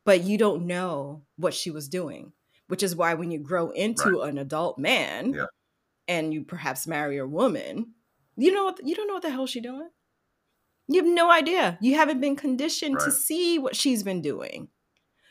[0.07, 2.33] but you don't know what she was doing,
[2.69, 4.31] which is why when you grow into right.
[4.31, 5.47] an adult man yeah.
[6.09, 7.93] and you perhaps marry a woman,
[8.37, 9.91] you know what, you don't know what the hell she's doing.
[10.89, 11.77] You have no idea.
[11.83, 13.05] You haven't been conditioned right.
[13.05, 14.69] to see what she's been doing.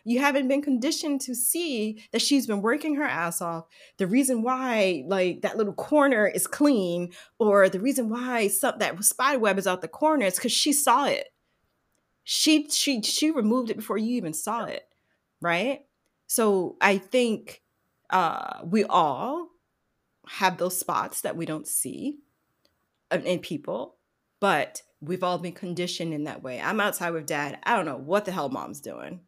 [0.03, 3.65] You haven't been conditioned to see that she's been working her ass off.
[3.97, 9.03] The reason why, like that little corner is clean, or the reason why some, that
[9.03, 11.29] spider web is out the corner is because she saw it
[12.25, 14.87] she she she removed it before you even saw it
[15.41, 15.85] right?
[16.27, 17.61] So i think
[18.09, 19.49] uh we all
[20.27, 22.17] have those spots that we don't see
[23.11, 23.95] in people
[24.39, 26.59] but we've all been conditioned in that way.
[26.59, 27.59] I'm outside with dad.
[27.63, 29.21] I don't know what the hell mom's doing.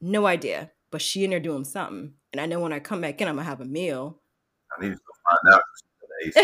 [0.00, 3.20] No idea but she in there doing something and i know when i come back
[3.20, 4.20] in i'm gonna have a meal.
[4.76, 5.62] I need to find out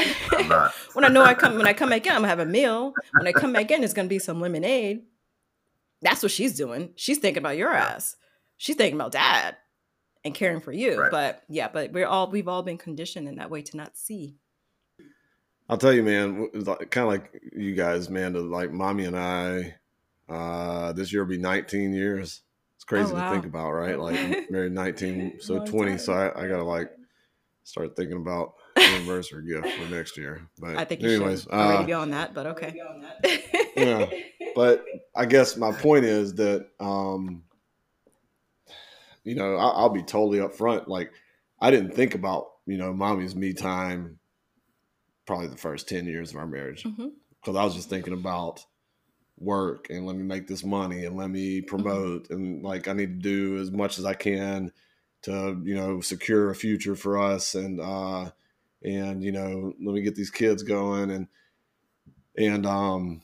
[0.93, 2.95] when I know I come when I come back in, I'm gonna have a meal.
[3.13, 5.03] When I come back in, it's gonna be some lemonade.
[6.03, 6.91] That's what she's doing.
[6.97, 8.17] She's thinking about your ass.
[8.57, 9.57] She's thinking about dad
[10.25, 11.01] and caring for you.
[11.01, 11.11] Right.
[11.11, 14.37] But yeah, but we're all we've all been conditioned in that way to not see.
[15.69, 19.77] I'll tell you, man, kind of like you guys, man, to like mommy and I,
[20.29, 22.43] uh, this year will be 19 years.
[22.77, 23.29] It's crazy oh, wow.
[23.29, 23.99] to think about, right?
[23.99, 25.93] Like married 19, so 20.
[25.93, 25.99] Time.
[25.99, 26.91] So I, I got to like
[27.63, 30.49] start thinking about anniversary gift for next year.
[30.59, 31.53] But I think you anyways, should.
[31.53, 32.81] Uh, already on that, but okay.
[33.77, 34.11] yeah,
[34.55, 37.43] but I guess my point is that, um,
[39.23, 40.89] you know, I, will be totally upfront.
[40.89, 41.13] Like,
[41.61, 44.19] I didn't think about you know mommy's me time
[45.27, 47.57] probably the first ten years of our marriage because mm-hmm.
[47.57, 48.65] I was just thinking about
[49.39, 51.67] work and let me make this money and let me mm-hmm.
[51.67, 52.35] promote mm-hmm.
[52.35, 54.73] and like I need to do as much as I can
[55.23, 58.31] to you know secure a future for us and uh
[58.85, 61.27] and you know let me get these kids going and
[62.37, 63.23] and um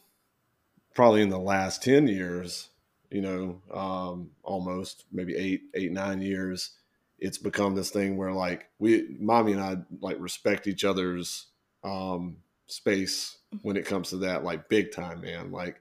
[0.95, 2.69] probably in the last 10 years
[3.11, 6.73] you know um almost maybe eight eight nine years
[7.19, 11.47] it's become this thing where like we mommy and i like respect each other's
[11.85, 12.37] um,
[12.67, 15.51] space when it comes to that, like big time, man.
[15.51, 15.81] Like,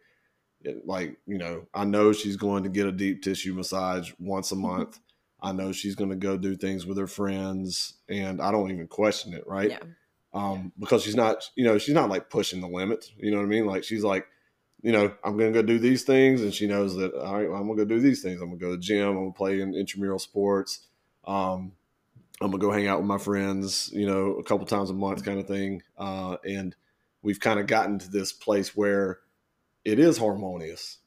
[0.62, 4.52] it, like you know, I know she's going to get a deep tissue massage once
[4.52, 4.68] a mm-hmm.
[4.68, 5.00] month.
[5.42, 8.88] I know she's going to go do things with her friends, and I don't even
[8.88, 9.70] question it, right?
[9.70, 9.80] Yeah.
[10.34, 13.12] Um, because she's not, you know, she's not like pushing the limits.
[13.18, 13.66] You know what I mean?
[13.66, 14.28] Like she's like,
[14.82, 17.46] you know, I'm going to go do these things, and she knows that all right,
[17.46, 18.42] I'm going to go do these things.
[18.42, 19.08] I'm going to go to the gym.
[19.08, 20.88] I'm going to play in intramural sports.
[21.26, 21.74] Um,
[22.42, 25.26] I'm gonna go hang out with my friends, you know, a couple times a month,
[25.26, 25.84] kind of thing.
[25.98, 26.76] Uh, and
[27.22, 29.20] we've kind of gotten to this place where
[29.84, 31.00] it is harmonious,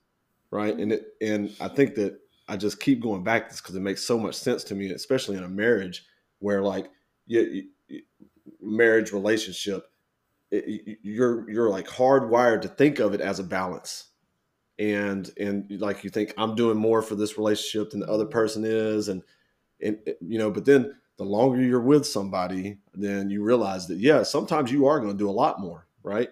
[0.51, 0.77] right?
[0.77, 2.21] And it, and I think that
[2.53, 4.91] I just keep going back to this because it makes so much sense to me,
[4.91, 6.05] especially in a marriage
[6.41, 6.91] where like
[7.27, 8.03] you, you
[8.61, 9.87] marriage relationship,
[10.51, 14.09] it, you're you're like hardwired to think of it as a balance,
[14.79, 18.65] and and like you think I'm doing more for this relationship than the other person
[18.67, 19.23] is, and
[19.81, 24.23] and you know, but then the longer you're with somebody, then you realize that, yeah,
[24.23, 26.29] sometimes you are going to do a lot more, right?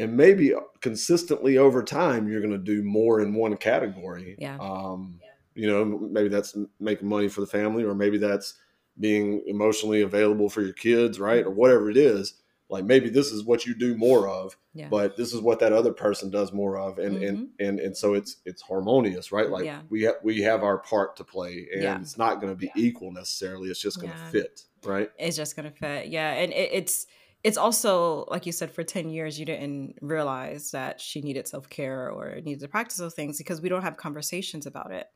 [0.00, 4.34] And maybe consistently over time, you're going to do more in one category.
[4.38, 4.56] Yeah.
[4.58, 5.31] Um, yeah.
[5.54, 8.54] You know, maybe that's making money for the family, or maybe that's
[8.98, 11.44] being emotionally available for your kids, right?
[11.44, 12.34] Or whatever it is
[12.72, 14.88] like maybe this is what you do more of yeah.
[14.88, 17.24] but this is what that other person does more of and mm-hmm.
[17.24, 19.80] and and and so it's it's harmonious right like yeah.
[19.90, 22.00] we have we have our part to play and yeah.
[22.00, 25.54] it's not going to be equal necessarily it's just going to fit right it's just
[25.54, 27.06] going to fit yeah and it, it's
[27.44, 32.10] it's also like you said for 10 years you didn't realize that she needed self-care
[32.10, 35.08] or needed to practice those things because we don't have conversations about it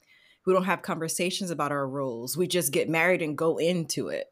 [0.47, 4.27] we don't have conversations about our roles we just get married and go into it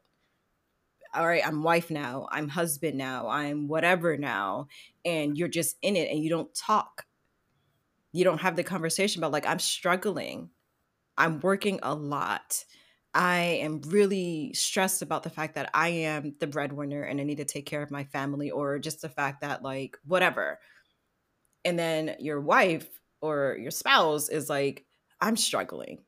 [1.15, 4.67] all right, I'm wife now, I'm husband now, I'm whatever now,
[5.05, 7.05] and you're just in it and you don't talk.
[8.11, 10.49] You don't have the conversation about, like, I'm struggling,
[11.17, 12.65] I'm working a lot.
[13.13, 17.37] I am really stressed about the fact that I am the breadwinner and I need
[17.37, 20.59] to take care of my family, or just the fact that, like, whatever.
[21.63, 22.87] And then your wife
[23.21, 24.85] or your spouse is like,
[25.21, 26.04] I'm struggling.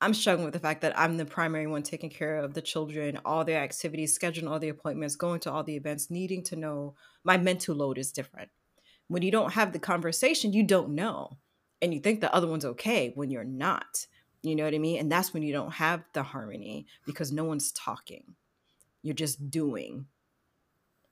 [0.00, 3.18] I'm struggling with the fact that I'm the primary one taking care of the children,
[3.24, 6.94] all their activities, scheduling all the appointments, going to all the events, needing to know
[7.22, 8.48] my mental load is different.
[9.08, 11.36] When you don't have the conversation, you don't know.
[11.82, 14.06] And you think the other one's okay when you're not.
[14.42, 15.00] You know what I mean?
[15.00, 18.36] And that's when you don't have the harmony because no one's talking.
[19.02, 20.06] You're just doing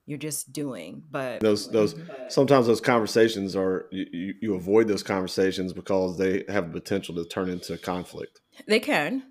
[0.08, 1.94] you're just doing but those those
[2.28, 7.24] sometimes those conversations are you, you avoid those conversations because they have the potential to
[7.26, 8.40] turn into conflict.
[8.66, 9.22] They can.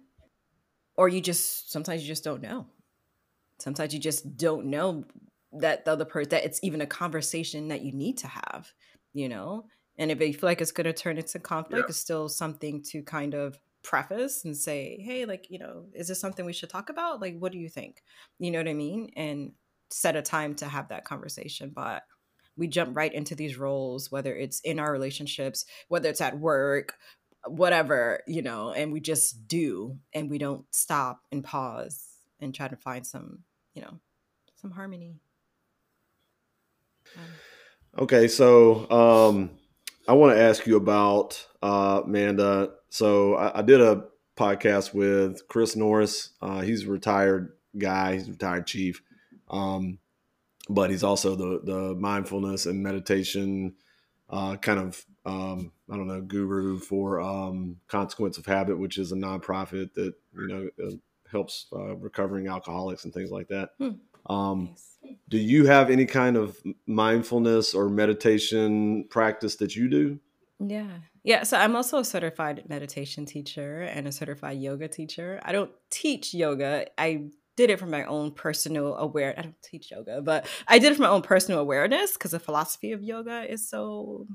[0.95, 2.67] Or you just sometimes you just don't know.
[3.59, 5.03] Sometimes you just don't know
[5.53, 8.71] that the other person that it's even a conversation that you need to have
[9.13, 9.65] you know?
[9.97, 11.89] And if you feel like it's going to turn into conflict yeah.
[11.89, 16.19] it's still something to kind of preface and say hey like you know is this
[16.19, 17.19] something we should talk about?
[17.19, 18.03] Like what do you think?
[18.37, 19.09] You know what i mean?
[19.15, 19.53] And
[19.89, 22.03] set a time to have that conversation but
[22.55, 26.95] we jump right into these roles whether it's in our relationships whether it's at work
[27.45, 32.03] whatever you know and we just do and we don't stop and pause
[32.39, 33.39] and try to find some
[33.73, 33.99] you know
[34.55, 35.15] some harmony.
[37.15, 37.23] Um,
[37.99, 39.51] okay so um
[40.07, 42.71] i want to ask you about uh amanda.
[42.89, 44.05] So I, I, did a
[44.37, 46.31] podcast with chris norris.
[46.41, 49.01] Uh he's a retired guy he's a retired chief
[49.49, 49.99] um,
[50.69, 53.75] but he's also the the mindfulness and meditation
[54.29, 59.11] uh, kind of um, I don't know guru for um, Consequence of Habit, which is
[59.11, 60.91] a nonprofit that you know uh,
[61.31, 63.71] helps uh, recovering alcoholics and things like that.
[63.77, 64.33] Hmm.
[64.33, 64.97] Um, nice.
[65.29, 70.19] Do you have any kind of mindfulness or meditation practice that you do?
[70.59, 70.87] Yeah.
[71.23, 71.43] Yeah.
[71.43, 75.39] So I'm also a certified meditation teacher and a certified yoga teacher.
[75.43, 76.87] I don't teach yoga.
[76.97, 77.27] I
[77.57, 79.33] did it for my own personal aware.
[79.37, 82.39] I don't teach yoga, but I did it for my own personal awareness because the
[82.39, 84.27] philosophy of yoga is so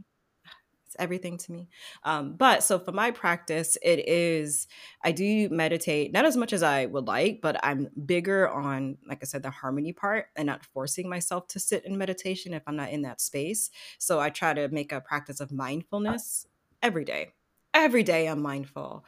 [0.84, 1.68] it's everything to me.
[2.04, 4.66] Um, but so for my practice, it is
[5.02, 9.20] I do meditate not as much as I would like, but I'm bigger on, like
[9.22, 12.76] I said, the harmony part and not forcing myself to sit in meditation if I'm
[12.76, 13.70] not in that space.
[13.98, 16.46] So I try to make a practice of mindfulness
[16.82, 17.28] every day.
[17.72, 19.04] Every day I'm mindful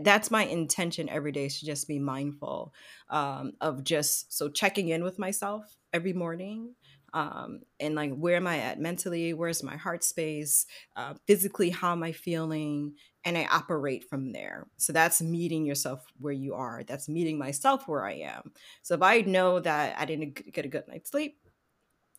[0.00, 2.74] that's my intention every day is to just be mindful
[3.08, 6.74] um, of just so checking in with myself every morning
[7.12, 9.34] um, and like where am i at mentally?
[9.34, 10.66] Where's my heart space?
[10.94, 12.94] Uh, physically how am i feeling?
[13.24, 14.68] And i operate from there.
[14.76, 16.82] So that's meeting yourself where you are.
[16.86, 18.52] That's meeting myself where i am.
[18.82, 21.38] So if i know that i didn't get a good night's sleep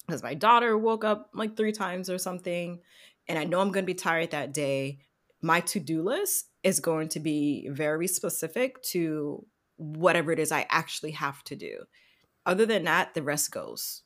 [0.08, 2.80] because my daughter woke up like three times or something
[3.28, 5.00] and i know i'm going to be tired that day
[5.42, 9.46] my to-do list is going to be very specific to
[9.78, 11.84] whatever it is I actually have to do.
[12.46, 14.04] Other than that, the rest goes.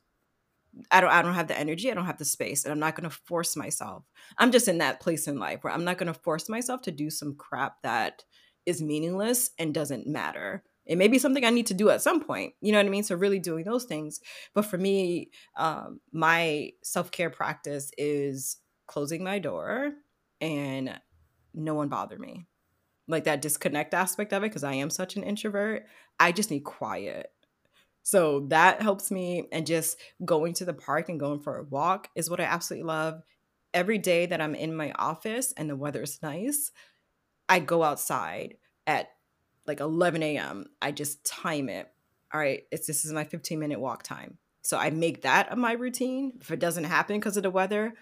[0.92, 2.96] I don't I don't have the energy, I don't have the space, and I'm not
[2.96, 4.04] going to force myself.
[4.38, 6.92] I'm just in that place in life where I'm not going to force myself to
[6.92, 8.24] do some crap that
[8.66, 10.64] is meaningless and doesn't matter.
[10.86, 12.54] It may be something I need to do at some point.
[12.62, 13.04] You know what I mean?
[13.04, 14.20] So really doing those things.
[14.54, 19.94] But for me, um, my self care practice is closing my door
[20.42, 21.00] and
[21.56, 22.46] no one bother me.
[23.08, 25.86] Like that disconnect aspect of it, because I am such an introvert.
[26.20, 27.32] I just need quiet.
[28.04, 29.48] So that helps me.
[29.52, 32.88] And just going to the park and going for a walk is what I absolutely
[32.88, 33.22] love.
[33.74, 36.72] Every day that I'm in my office and the weather is nice,
[37.50, 38.56] I go outside
[38.88, 39.10] at
[39.68, 40.66] like 11 a.m.
[40.82, 41.92] I just time it.
[42.34, 44.38] All right, it's this is my 15 minute walk time.
[44.62, 46.34] So I make that my routine.
[46.42, 47.94] If it doesn't happen because of the weather,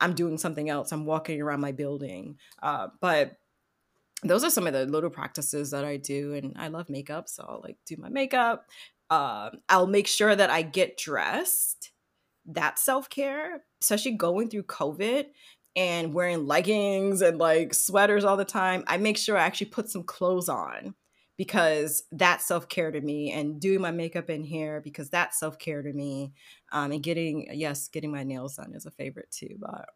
[0.00, 0.92] I'm doing something else.
[0.92, 2.38] I'm walking around my building.
[2.62, 3.38] Uh, but
[4.22, 7.44] those are some of the little practices that I do, and I love makeup, so
[7.48, 8.66] I'll like do my makeup.
[9.10, 11.92] Uh, I'll make sure that I get dressed.
[12.46, 15.26] That self care, especially going through COVID
[15.76, 18.84] and wearing leggings and like sweaters all the time.
[18.86, 20.94] I make sure I actually put some clothes on
[21.36, 25.58] because that's self care to me, and doing my makeup and hair because that's self
[25.58, 26.32] care to me.
[26.72, 29.56] Um, and getting yes, getting my nails done is a favorite too.
[29.58, 29.86] But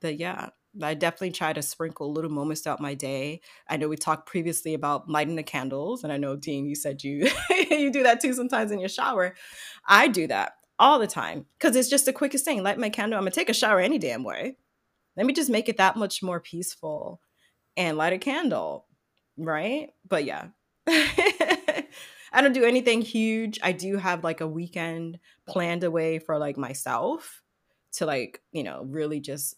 [0.00, 0.50] but yeah,
[0.82, 3.40] I definitely try to sprinkle little moments throughout my day.
[3.68, 7.02] I know we talked previously about lighting the candles, and I know Dean, you said
[7.04, 7.28] you
[7.70, 9.34] you do that too sometimes in your shower.
[9.86, 12.62] I do that all the time because it's just the quickest thing.
[12.62, 13.18] Light my candle.
[13.18, 14.56] I'm gonna take a shower any damn way.
[15.16, 17.20] Let me just make it that much more peaceful
[17.76, 18.86] and light a candle,
[19.38, 19.90] right?
[20.08, 20.48] But yeah,
[22.32, 23.58] I don't do anything huge.
[23.62, 27.42] I do have like a weekend planned away for like myself
[27.92, 29.56] to like, you know, really just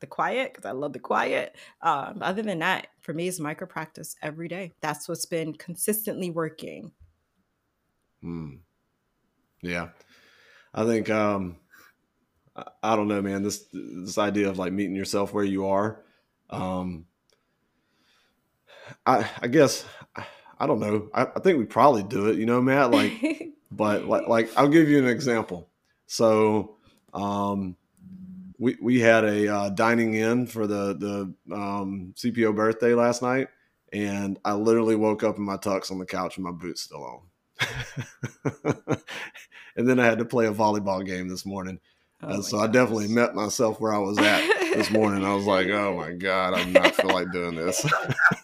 [0.00, 1.56] the quiet because I love the quiet.
[1.80, 4.72] Um, other than that, for me, it's micro practice every day.
[4.80, 6.92] That's what's been consistently working.
[8.20, 8.56] Hmm.
[9.62, 9.88] Yeah.
[10.74, 11.56] I think, um,
[12.82, 16.02] I, don't know, man, this, this idea of like meeting yourself where you are,
[16.50, 17.06] um,
[19.06, 19.84] I, I guess
[20.62, 21.10] I don't know.
[21.12, 22.92] I, I, think we probably do it, you know, Matt.
[22.92, 25.68] Like, but like, like I'll give you an example.
[26.06, 26.76] So,
[27.12, 27.74] um,
[28.58, 33.48] we we had a uh, dining in for the the um, CPO birthday last night,
[33.92, 37.04] and I literally woke up in my tux on the couch with my boots still
[37.04, 37.22] on.
[39.76, 41.80] and then I had to play a volleyball game this morning.
[42.22, 42.68] Oh so gosh.
[42.68, 45.24] I definitely met myself where I was at this morning.
[45.24, 47.84] I was like, oh my God, I'm not feel like doing this.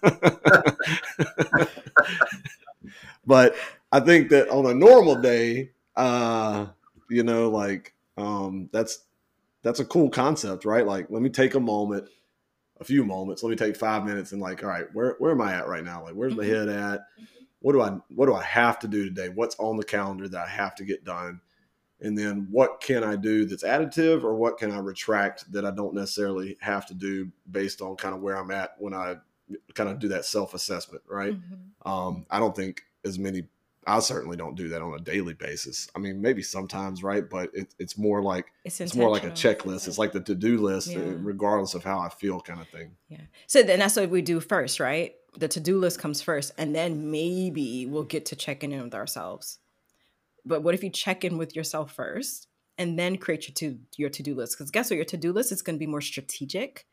[3.29, 3.55] but
[3.93, 6.67] I think that on a normal day, uh,
[7.11, 9.05] you know, like um, that's
[9.63, 10.87] that's a cool concept, right?
[10.87, 12.09] Like, let me take a moment,
[12.81, 13.43] a few moments.
[13.43, 15.85] Let me take five minutes and like, all right, where where am I at right
[15.85, 16.03] now?
[16.03, 16.55] Like, where's my mm-hmm.
[16.55, 17.01] head at?
[17.61, 19.29] What do I what do I have to do today?
[19.29, 21.43] What's on the calendar that I have to get done?
[22.01, 25.71] And then what can I do that's additive, or what can I retract that I
[25.71, 29.17] don't necessarily have to do based on kind of where I'm at when I
[29.75, 31.35] kind of do that self assessment, right?
[31.35, 31.91] Mm-hmm.
[31.91, 33.45] Um, I don't think as many.
[33.87, 35.89] I certainly don't do that on a daily basis.
[35.97, 37.29] I mean, maybe sometimes, right?
[37.29, 39.89] But it, it's more like it's, it's, more like a checklist.
[39.89, 41.15] It's like the to do list, uh, yeah.
[41.21, 42.91] regardless of how I feel, kind of thing.
[43.09, 43.23] Yeah.
[43.47, 45.15] So then that's what we do first, right?
[45.39, 48.95] The to do list comes first, and then maybe we'll get to checking in with
[48.95, 49.59] ourselves.
[50.45, 54.11] But what if you check in with yourself first and then create your to your
[54.11, 54.59] to do list?
[54.59, 56.87] Because guess what, your to do list is going to be more strategic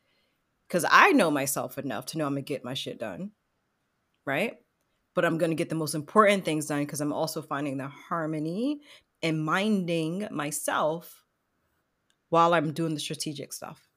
[0.66, 3.30] because I know myself enough to know I'm gonna get my shit done,
[4.24, 4.58] right?
[5.16, 8.82] But I'm gonna get the most important things done because I'm also finding the harmony
[9.22, 11.24] and minding myself
[12.28, 13.88] while I'm doing the strategic stuff,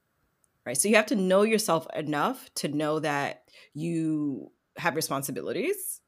[0.65, 0.77] right?
[0.77, 3.43] So you have to know yourself enough to know that
[3.75, 6.01] you have responsibilities.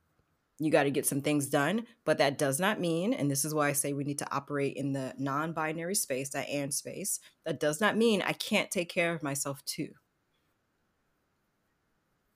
[0.59, 3.53] You got to get some things done, but that does not mean, and this is
[3.53, 7.19] why I say we need to operate in the non binary space, that and space.
[7.45, 9.89] That does not mean I can't take care of myself too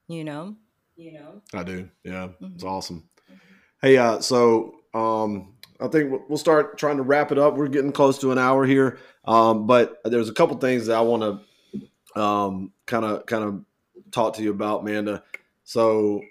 [0.07, 0.55] you know
[0.95, 1.41] you know?
[1.53, 2.55] I do yeah mm-hmm.
[2.55, 3.07] it's awesome.
[3.29, 3.37] Mm-hmm.
[3.81, 7.55] hey uh so um i think we'll start trying to wrap it up.
[7.55, 11.01] We're getting close to an hour here um but there's a couple things that i
[11.01, 13.65] want to um kind of kind of
[14.11, 15.23] talk to you about amanda.
[15.63, 16.21] So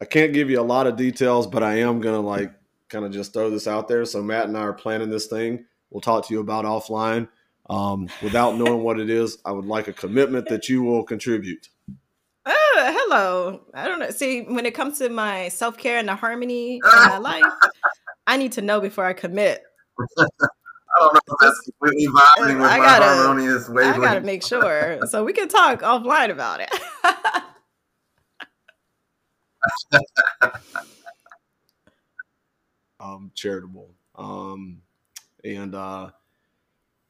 [0.00, 2.52] i can't give you a lot of details but i am gonna like
[2.88, 4.04] kind of just throw this out there.
[4.04, 5.64] So matt and i are planning this thing.
[5.90, 7.28] We'll talk to you about offline.
[7.70, 11.68] Um, without knowing what it is i would like a commitment that you will contribute
[12.44, 13.60] Oh, hello.
[13.74, 14.10] I don't know.
[14.10, 17.44] See, when it comes to my self care and the harmony in my life,
[18.26, 19.62] I need to know before I commit.
[19.98, 20.26] I
[20.98, 23.96] don't know if that's completely vibing with I my gotta, harmonious wavelength.
[23.96, 24.98] I gotta make sure.
[25.06, 26.70] So we can talk offline about it.
[33.00, 33.90] um, charitable.
[34.16, 34.82] Um,
[35.44, 36.10] and uh,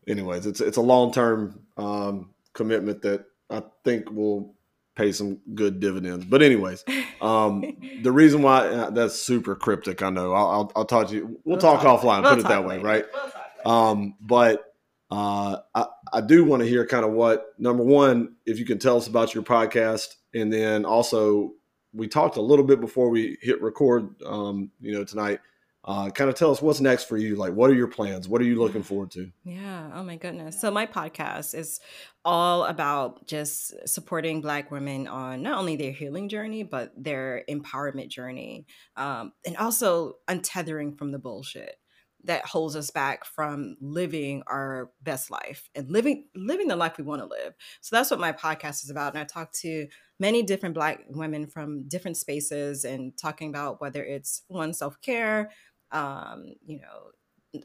[0.07, 4.55] anyways, it's it's a long term um, commitment that I think will
[4.97, 6.25] pay some good dividends.
[6.25, 6.85] But anyways,
[7.21, 10.33] um, the reason why that's super cryptic, I know.
[10.33, 11.27] I'll I'll, I'll talk to you.
[11.27, 12.23] We'll, we'll talk, talk, offline.
[12.23, 13.07] We'll put it that way, right?
[13.13, 13.33] We'll
[13.65, 14.65] um, but
[15.11, 18.79] uh, I I do want to hear kind of what number one, if you can
[18.79, 21.53] tell us about your podcast, and then also
[21.93, 25.41] we talked a little bit before we hit record, um, you know, tonight
[25.85, 27.35] uh, kind of tell us what's next for you.
[27.35, 28.29] Like, what are your plans?
[28.29, 29.31] What are you looking forward to?
[29.45, 29.91] Yeah.
[29.95, 30.61] Oh my goodness.
[30.61, 31.81] So my podcast is
[32.25, 38.09] all about just supporting Black women on not only their healing journey but their empowerment
[38.09, 38.67] journey,
[38.97, 41.77] um, and also untethering from the bullshit
[42.25, 47.03] that holds us back from living our best life and living living the life we
[47.03, 47.53] want to live.
[47.81, 49.15] So that's what my podcast is about.
[49.15, 49.89] And I talk to
[50.21, 55.51] many different black women from different spaces and talking about whether it's one self-care,
[55.93, 57.13] um, you know,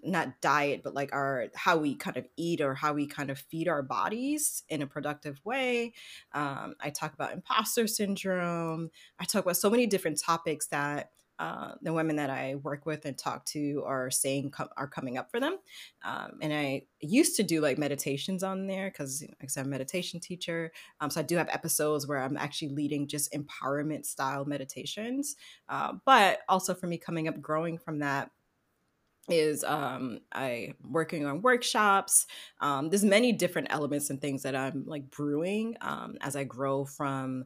[0.03, 3.39] not diet, but like our how we kind of eat or how we kind of
[3.39, 5.93] feed our bodies in a productive way.
[6.34, 8.89] Um, I talk about imposter syndrome.
[9.19, 13.05] I talk about so many different topics that uh, the women that I work with
[13.05, 15.57] and talk to are saying are coming up for them.
[16.03, 19.69] Um, and I used to do like meditations on there because you know, I'm a
[19.69, 20.71] meditation teacher.
[20.99, 25.35] Um, so I do have episodes where I'm actually leading just empowerment style meditations.
[25.69, 28.31] Uh, but also for me coming up, growing from that
[29.29, 32.27] is um i working on workshops
[32.61, 36.85] um there's many different elements and things that i'm like brewing um as i grow
[36.85, 37.43] from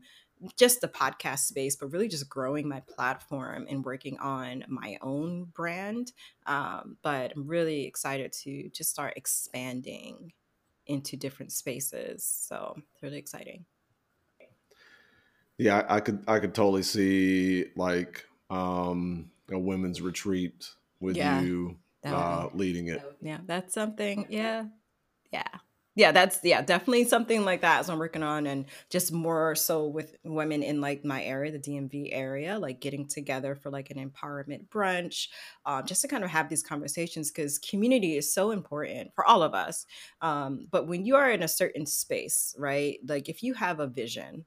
[0.57, 5.45] just the podcast space, but really just growing my platform and working on my own
[5.45, 6.11] brand.
[6.45, 10.33] Um, but I'm really excited to just start expanding
[10.87, 12.23] into different spaces.
[12.23, 13.65] So it's really exciting.
[15.57, 20.67] Yeah, I, I could I could totally see like um, a women's retreat
[20.99, 23.03] with yeah, you uh, leading it.
[23.21, 24.25] Yeah, that's something.
[24.29, 24.65] Yeah,
[25.31, 25.43] yeah
[25.95, 29.87] yeah that's yeah definitely something like that as i'm working on and just more so
[29.87, 33.97] with women in like my area the dmv area like getting together for like an
[33.97, 35.27] empowerment brunch
[35.65, 39.43] um, just to kind of have these conversations because community is so important for all
[39.43, 39.85] of us
[40.21, 43.87] um, but when you are in a certain space right like if you have a
[43.87, 44.45] vision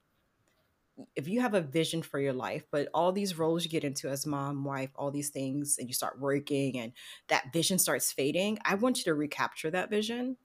[1.17, 4.09] if you have a vision for your life, but all these roles you get into
[4.09, 6.93] as mom, wife, all these things, and you start working and
[7.29, 10.37] that vision starts fading, I want you to recapture that vision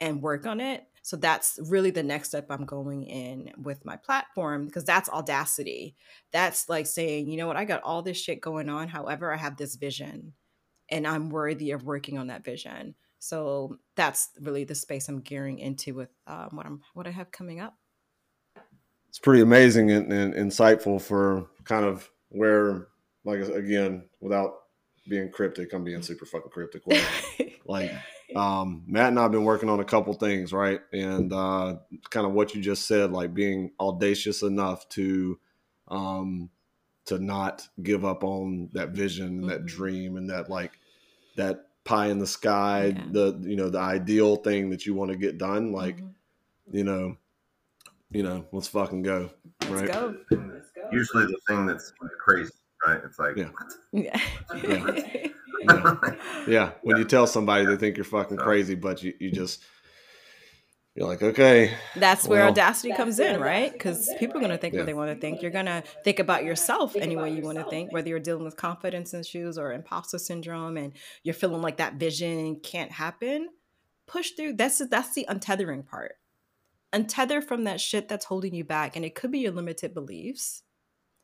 [0.00, 0.84] and work on it.
[1.02, 5.96] So that's really the next step I'm going in with my platform because that's audacity.
[6.32, 8.88] That's like saying, you know what, I got all this shit going on.
[8.88, 10.34] However, I have this vision
[10.90, 12.94] and I'm worthy of working on that vision.
[13.18, 17.30] So that's really the space I'm gearing into with um, what I'm what I have
[17.30, 17.76] coming up.
[19.08, 22.88] It's pretty amazing and, and insightful for kind of where,
[23.24, 24.54] like again, without
[25.08, 26.82] being cryptic, I'm being super fucking cryptic.
[27.66, 27.92] like
[28.36, 30.80] um, Matt and I have been working on a couple things, right?
[30.92, 31.76] And uh,
[32.10, 35.38] kind of what you just said, like being audacious enough to
[35.88, 36.50] um,
[37.06, 39.48] to not give up on that vision, mm-hmm.
[39.48, 40.78] that dream, and that like
[41.36, 43.04] that pie in the sky, yeah.
[43.10, 45.72] the you know the ideal thing that you want to get done.
[45.72, 46.76] Like, mm-hmm.
[46.76, 47.16] you know,
[48.10, 49.30] you know, let's fucking go.
[49.62, 49.92] Let's right?
[49.92, 50.16] go.
[50.30, 50.88] Let's go.
[50.92, 52.52] Usually the thing that's crazy,
[52.86, 53.00] right?
[53.04, 53.50] It's like, yeah.
[54.52, 55.26] yeah.
[55.62, 55.96] Yeah
[56.48, 56.70] yeah.
[56.82, 59.62] When you tell somebody they think you're fucking crazy, but you, you just
[60.94, 61.72] you're like, okay.
[61.96, 63.72] That's well, where audacity comes in, right?
[63.72, 64.80] Because people are going to think yeah.
[64.80, 65.40] what they want to think.
[65.40, 68.44] You're going to think about yourself any way you want to think, whether you're dealing
[68.44, 70.92] with confidence issues or imposter syndrome and
[71.22, 73.48] you're feeling like that vision can't happen.
[74.08, 74.54] Push through.
[74.54, 76.16] That's that's the untethering part.
[76.92, 78.96] Untether from that shit that's holding you back.
[78.96, 80.64] And it could be your limited beliefs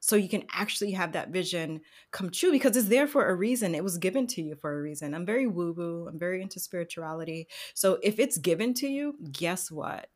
[0.01, 1.81] so you can actually have that vision
[2.13, 3.75] come true because it's there for a reason.
[3.75, 5.15] It was given to you for a reason.
[5.15, 7.49] I'm very woo woo, I'm very into spirituality.
[7.75, 10.09] So if it's given to you, guess what?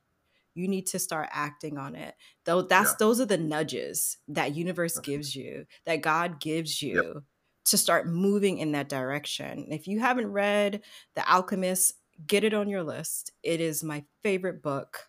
[0.55, 2.15] You need to start acting on it.
[2.45, 2.97] Though that's yeah.
[2.99, 7.23] those are the nudges that universe gives you, that God gives you yep.
[7.67, 9.69] to start moving in that direction.
[9.71, 10.83] If you haven't read
[11.15, 11.95] The Alchemist,
[12.27, 13.33] get it on your list.
[13.43, 15.09] It is my favorite book.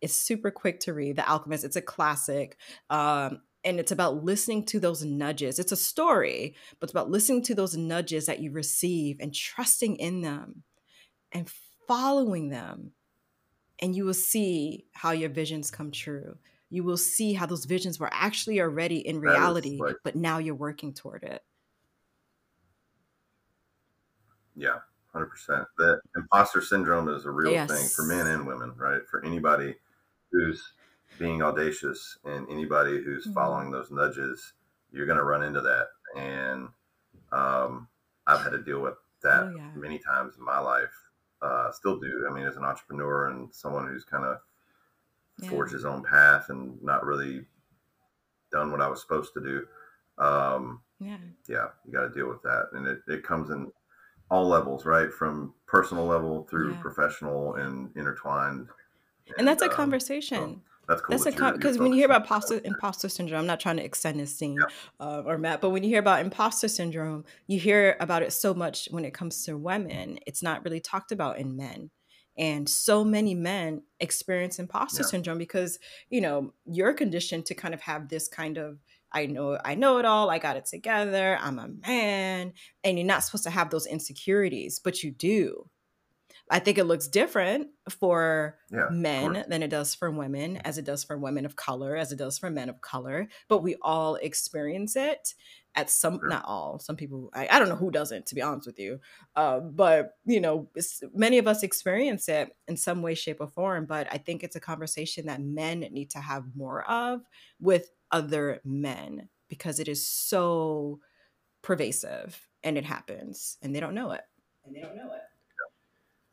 [0.00, 1.16] It's super quick to read.
[1.16, 1.64] The Alchemist.
[1.64, 2.56] It's a classic.
[2.88, 5.58] Um, and it's about listening to those nudges.
[5.58, 9.96] It's a story, but it's about listening to those nudges that you receive and trusting
[9.96, 10.62] in them
[11.32, 11.50] and
[11.88, 12.92] following them.
[13.80, 16.38] And you will see how your visions come true.
[16.70, 20.94] You will see how those visions were actually already in reality, but now you're working
[20.94, 21.42] toward it.
[24.54, 24.78] Yeah,
[25.12, 25.28] 100%.
[25.78, 27.70] That imposter syndrome is a real yes.
[27.70, 29.02] thing for men and women, right?
[29.10, 29.74] For anybody
[30.30, 30.72] who's
[31.18, 33.34] being audacious and anybody who's mm-hmm.
[33.34, 34.52] following those nudges,
[34.92, 35.88] you're going to run into that.
[36.16, 36.68] And
[37.32, 37.88] um,
[38.26, 39.70] I've had to deal with that oh, yeah.
[39.74, 40.94] many times in my life.
[41.42, 42.26] Uh, still do.
[42.28, 44.38] I mean, as an entrepreneur and someone who's kind of
[45.40, 45.50] yeah.
[45.50, 47.44] forged his own path and not really
[48.50, 49.66] done what I was supposed to do.
[50.18, 53.70] Um, yeah, yeah, you got to deal with that, and it, it comes in
[54.30, 55.12] all levels, right?
[55.12, 56.80] From personal level through yeah.
[56.80, 58.68] professional and intertwined.
[59.26, 60.36] And, and that's a um, conversation.
[60.38, 61.18] So that's cool.
[61.18, 64.20] That's a because when you hear about imposter, imposter syndrome, I'm not trying to extend
[64.20, 64.58] this scene
[65.00, 68.54] uh, or Matt, but when you hear about imposter syndrome, you hear about it so
[68.54, 70.18] much when it comes to women.
[70.26, 71.90] It's not really talked about in men.
[72.38, 75.08] And so many men experience imposter yeah.
[75.08, 75.78] syndrome because,
[76.10, 78.78] you know, you're conditioned to kind of have this kind of
[79.12, 82.52] I know I know it all, I got it together, I'm a man,
[82.84, 85.70] and you're not supposed to have those insecurities, but you do.
[86.50, 90.84] I think it looks different for yeah, men than it does for women, as it
[90.84, 93.28] does for women of color, as it does for men of color.
[93.48, 95.34] But we all experience it
[95.74, 96.28] at some, sure.
[96.28, 98.98] not all, some people, I, I, don't know who doesn't, to be honest with you.
[99.34, 100.68] Uh, but, you know,
[101.12, 103.84] many of us experience it in some way, shape, or form.
[103.84, 107.22] But I think it's a conversation that men need to have more of
[107.60, 111.00] with other men because it is so
[111.62, 114.22] pervasive and it happens and they don't know it.
[114.64, 115.22] And they don't know it.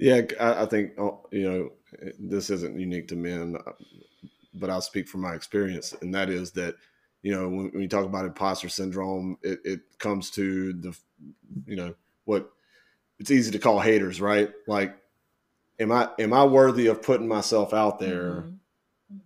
[0.04, 1.70] Yeah, I, I think oh, you know
[2.20, 3.72] this isn't unique to men, uh,
[4.54, 6.76] but I'll speak from my experience, and that is that
[7.22, 10.94] you know when, when you talk about imposter syndrome, it, it comes to the
[11.66, 11.96] you know
[12.26, 12.52] what
[13.18, 14.52] it's easy to call haters, right?
[14.68, 14.98] Like,
[15.80, 18.44] am I am I worthy of putting myself out there?
[19.10, 19.18] Mm-hmm.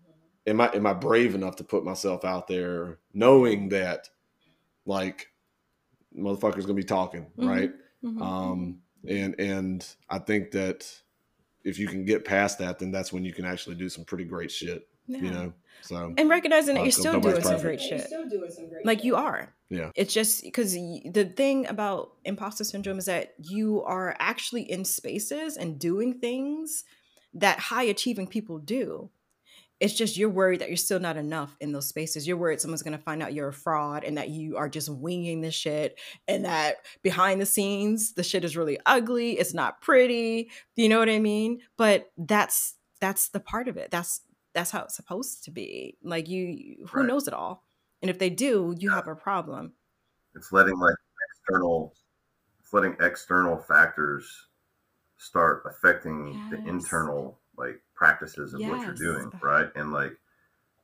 [0.45, 4.09] Am I am I brave enough to put myself out there, knowing that
[4.86, 5.32] like
[6.15, 7.49] motherfuckers gonna be talking, mm-hmm.
[7.49, 7.71] right?
[8.03, 8.21] Mm-hmm.
[8.21, 10.89] Um, and and I think that
[11.63, 14.23] if you can get past that, then that's when you can actually do some pretty
[14.23, 14.87] great shit.
[15.07, 15.19] Yeah.
[15.19, 18.09] You know, so and recognizing that uh, you're still doing some great shit,
[18.83, 19.53] like you are.
[19.69, 24.85] Yeah, it's just because the thing about imposter syndrome is that you are actually in
[24.85, 26.83] spaces and doing things
[27.33, 29.09] that high achieving people do
[29.80, 32.28] it's just you're worried that you're still not enough in those spaces.
[32.28, 35.41] You're worried someone's gonna find out you're a fraud and that you are just winging
[35.41, 39.38] the shit and that behind the scenes the shit is really ugly.
[39.39, 40.49] It's not pretty.
[40.75, 41.59] You know what I mean?
[41.78, 43.91] But that's that's the part of it.
[43.91, 44.21] That's
[44.53, 45.97] that's how it's supposed to be.
[46.03, 47.07] Like you, who right.
[47.07, 47.63] knows it all?
[48.01, 49.73] And if they do, you have a problem.
[50.36, 50.95] It's letting like
[51.32, 51.93] external,
[52.59, 54.47] it's letting external factors
[55.17, 56.51] start affecting yes.
[56.51, 58.70] the internal like practices of yes.
[58.70, 59.68] what you're doing, right?
[59.76, 60.14] And like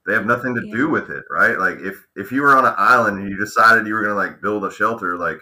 [0.05, 0.75] they have nothing to yeah.
[0.75, 1.57] do with it, right?
[1.57, 4.41] Like if if you were on an island and you decided you were gonna like
[4.41, 5.39] build a shelter, like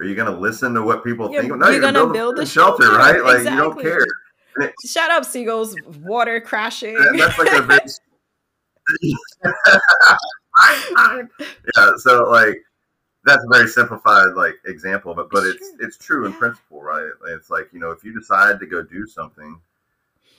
[0.00, 1.56] are you gonna listen to what people you're, think?
[1.56, 3.22] No, you're, you're gonna, build, build a shelter, shelter, right?
[3.22, 3.52] Like exactly.
[3.52, 4.06] you don't care.
[4.56, 5.76] It, Shut up, seagulls!
[6.02, 6.96] Water crashing.
[7.16, 7.80] That's like a very
[11.76, 11.92] yeah.
[11.98, 12.56] So like
[13.24, 17.08] that's a very simplified like example, but but it's it's true in principle, right?
[17.28, 19.60] It's like you know if you decide to go do something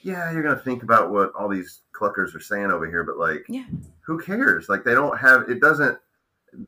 [0.03, 3.45] yeah, you're gonna think about what all these cluckers are saying over here, but like,
[3.47, 3.65] yeah,
[4.01, 4.69] who cares?
[4.69, 5.59] Like, they don't have it.
[5.59, 5.97] Doesn't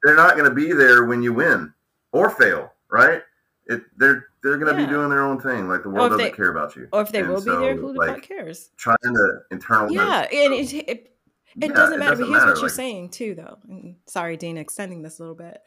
[0.03, 1.73] they're not gonna be there when you win
[2.11, 3.21] or fail, right?
[3.67, 4.85] It they're they're gonna yeah.
[4.85, 5.67] be doing their own thing.
[5.67, 7.65] Like the world doesn't they, care about you, or if they and will so, be
[7.65, 8.71] there, who the like, fuck cares?
[8.77, 11.13] Trying to internal, yeah, and it, it, it
[11.55, 12.13] yeah, doesn't matter.
[12.13, 12.45] It doesn't but here's matter.
[12.51, 13.57] what you're like, saying too, though.
[13.67, 15.59] And sorry, Dean, extending this a little bit.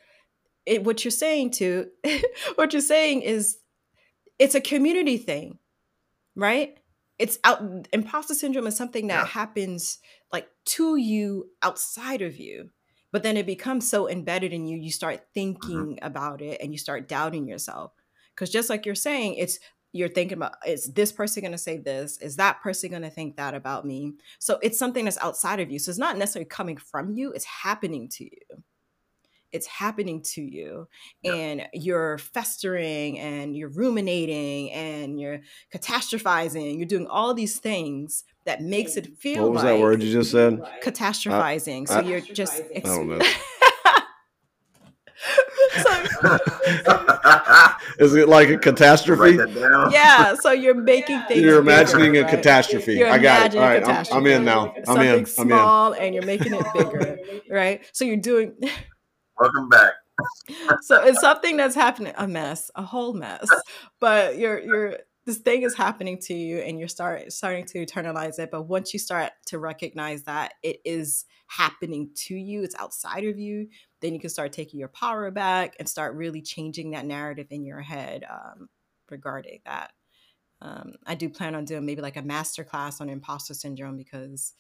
[0.66, 1.88] It, what you're saying to
[2.56, 3.58] what you're saying is
[4.38, 5.58] it's a community thing,
[6.34, 6.76] right?
[7.18, 7.62] It's out
[7.92, 9.26] imposter syndrome is something that yeah.
[9.26, 9.98] happens
[10.32, 12.70] like to you outside of you
[13.12, 15.24] but then it becomes so embedded in you you start mm-hmm.
[15.34, 16.06] thinking mm-hmm.
[16.06, 17.92] about it and you start doubting yourself
[18.34, 19.58] because just like you're saying it's
[19.92, 23.10] you're thinking about is this person going to say this is that person going to
[23.10, 26.48] think that about me so it's something that's outside of you so it's not necessarily
[26.48, 28.62] coming from you it's happening to you
[29.56, 30.86] it's happening to you
[31.24, 35.40] and you're festering and you're ruminating and you're
[35.74, 40.02] catastrophizing you're doing all these things that makes it feel what was like that word
[40.02, 43.20] you just said catastrophizing I, so you're just I don't know.
[47.98, 49.38] Is it like a catastrophe?
[49.90, 51.40] Yeah, so you're making things.
[51.40, 52.36] You're imagining bigger, a right?
[52.36, 52.94] catastrophe.
[52.94, 53.58] You're I got it.
[53.58, 54.74] All right, I'm, I'm, in now.
[54.76, 55.14] I'm Something in.
[55.14, 55.26] I'm in.
[55.26, 56.02] small, in.
[56.02, 57.18] and you're making it bigger,
[57.50, 57.84] right?
[57.92, 58.54] So you're doing.
[59.38, 59.92] Welcome back.
[60.82, 63.48] so it's something that's happening, a mess, a whole mess.
[64.00, 64.96] But you're you're
[65.26, 68.50] this thing is happening to you and you're start starting to internalize it.
[68.50, 73.36] But once you start to recognize that it is happening to you, it's outside of
[73.36, 73.68] you,
[74.00, 77.64] then you can start taking your power back and start really changing that narrative in
[77.64, 78.68] your head um,
[79.10, 79.92] regarding that.
[80.62, 84.54] Um, I do plan on doing maybe like a master class on imposter syndrome because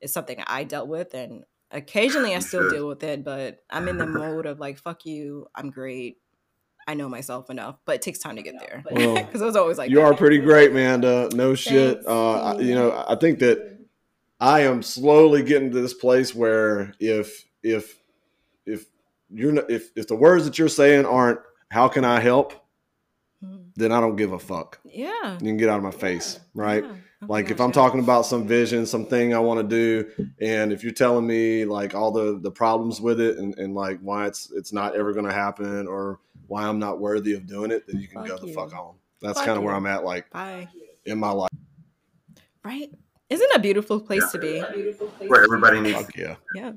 [0.00, 1.44] it's something I dealt with and
[1.74, 5.48] Occasionally, I still deal with it, but I'm in the mode of like, fuck you,
[5.54, 6.18] I'm great.
[6.86, 8.84] I know myself enough, but it takes time to get there.
[8.90, 10.04] Well, Because it was always like you that.
[10.04, 11.28] are pretty great, Manda.
[11.34, 11.94] No shit.
[11.96, 12.06] Thanks.
[12.08, 13.78] Uh, I- you know, I think that
[14.40, 17.98] I am slowly getting to this place where if if
[18.66, 18.86] if
[19.30, 21.40] you're not, if if the words that you're saying aren't
[21.70, 22.52] how can I help,
[23.44, 23.70] Mhm.
[23.76, 24.78] then I don't give a fuck.
[24.84, 25.32] Yeah.
[25.34, 26.84] You can get out of my face, right?
[26.84, 26.92] Yeah.
[27.28, 30.82] My Like if I'm talking about some vision, something I want to do, and if
[30.82, 34.50] you're telling me like all the the problems with it and, and like why it's
[34.52, 38.00] it's not ever going to happen or why I'm not worthy of doing it, then
[38.00, 38.94] you can go Fuck the fuck on.
[39.20, 39.74] That's kind of where.
[39.74, 40.68] I'm at, like Bye.
[41.06, 41.50] in my life.
[42.62, 42.90] Right?
[43.30, 44.60] Isn't a beautiful place to be?
[45.26, 46.36] Where everybody needs Fuck yeah.
[46.54, 46.72] Yeah.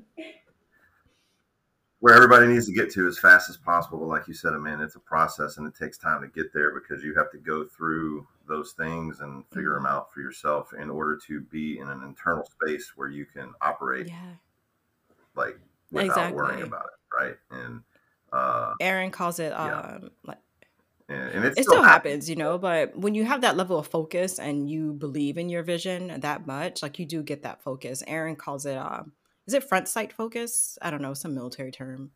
[1.99, 3.99] where everybody needs to get to as fast as possible.
[3.99, 6.74] But like you said, man, it's a process and it takes time to get there
[6.74, 9.84] because you have to go through those things and figure Mm-hmm.
[9.84, 13.53] them out for yourself in order to be in an internal space where you can
[13.61, 14.34] operate Yeah.
[15.36, 15.57] like
[15.91, 16.64] without worrying Exactly.
[16.64, 17.38] about it, right?
[17.52, 17.82] And
[18.34, 19.80] uh, Aaron calls it Yeah.
[19.80, 20.38] um like
[21.10, 23.88] and, and it, it still happens, you know, but when you have that level of
[23.88, 28.03] focus and you believe in your vision that much, like you do get that focus.
[28.07, 29.14] Aaron calls it um
[29.48, 30.78] is it front sight focus?
[30.82, 32.11] I don't know, some military term.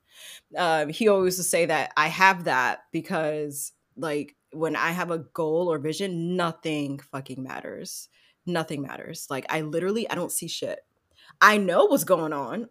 [0.57, 5.19] Um, he always would say that I have that because like when I have a
[5.19, 8.09] goal or vision, nothing fucking matters.
[8.45, 9.27] Nothing matters.
[9.29, 10.79] Like I literally I don't see shit.
[11.39, 12.69] I know what's going on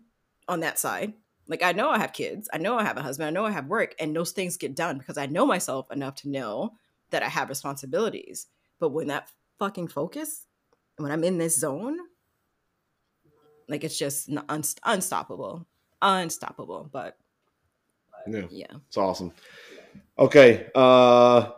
[0.49, 1.15] on that side.
[1.49, 3.51] Like I know I have kids, I know I have a husband, I know I
[3.51, 6.75] have work, and those things get done because I know myself enough to know
[7.11, 8.47] that I have responsibilities.
[8.79, 10.47] But when that fucking focus,
[10.97, 11.99] when I'm in this zone,
[13.69, 15.67] like it's just n- unst- unstoppable,
[16.03, 16.89] unstoppable.
[16.93, 17.17] But
[18.29, 18.47] Yeah.
[18.51, 19.33] yeah, It's awesome.
[20.19, 20.69] Okay.
[20.75, 21.51] Uh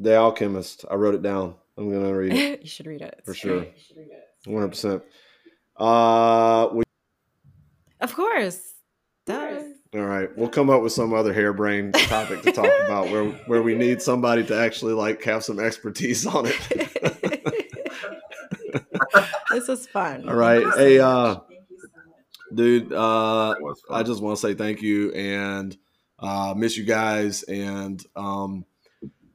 [0.00, 0.84] The Alchemist.
[0.90, 1.54] I wrote it down.
[1.76, 3.66] I'm gonna read it you should read it for It's sure.
[4.46, 5.02] 100 percent
[5.76, 6.82] Uh we,
[8.00, 8.60] Of course.
[9.26, 9.60] Duh.
[9.94, 10.28] all right.
[10.36, 14.00] We'll come up with some other harebrained topic to talk about where where we need
[14.02, 16.56] somebody to actually like have some expertise on it.
[19.50, 20.28] this is fun.
[20.28, 20.62] all right.
[20.62, 21.36] Thank you so Hey uh
[22.54, 24.00] dude, uh That was fun.
[24.00, 25.76] I just want to say thank you and
[26.18, 27.42] uh, miss you guys.
[27.44, 28.64] And um,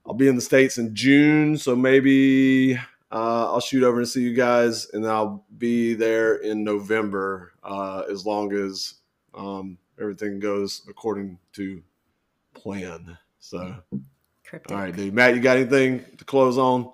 [0.06, 1.58] I'll be in the States in June.
[1.58, 2.76] So maybe
[3.12, 4.88] uh, I'll shoot over and see you guys.
[4.94, 8.96] And I'll be there in November uh, as long as
[9.34, 11.82] um, everything goes according to
[12.54, 13.18] plan.
[13.40, 13.76] So,
[14.44, 14.72] Cryptic.
[14.72, 15.14] all right, dude.
[15.14, 16.92] Matt, you got anything to close on?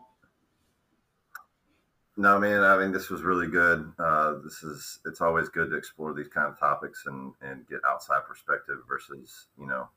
[2.18, 2.64] No, man.
[2.64, 3.92] I mean, this was really good.
[3.98, 7.80] Uh, this is it's always good to explore these kind of topics and and get
[7.88, 9.88] outside perspective versus you know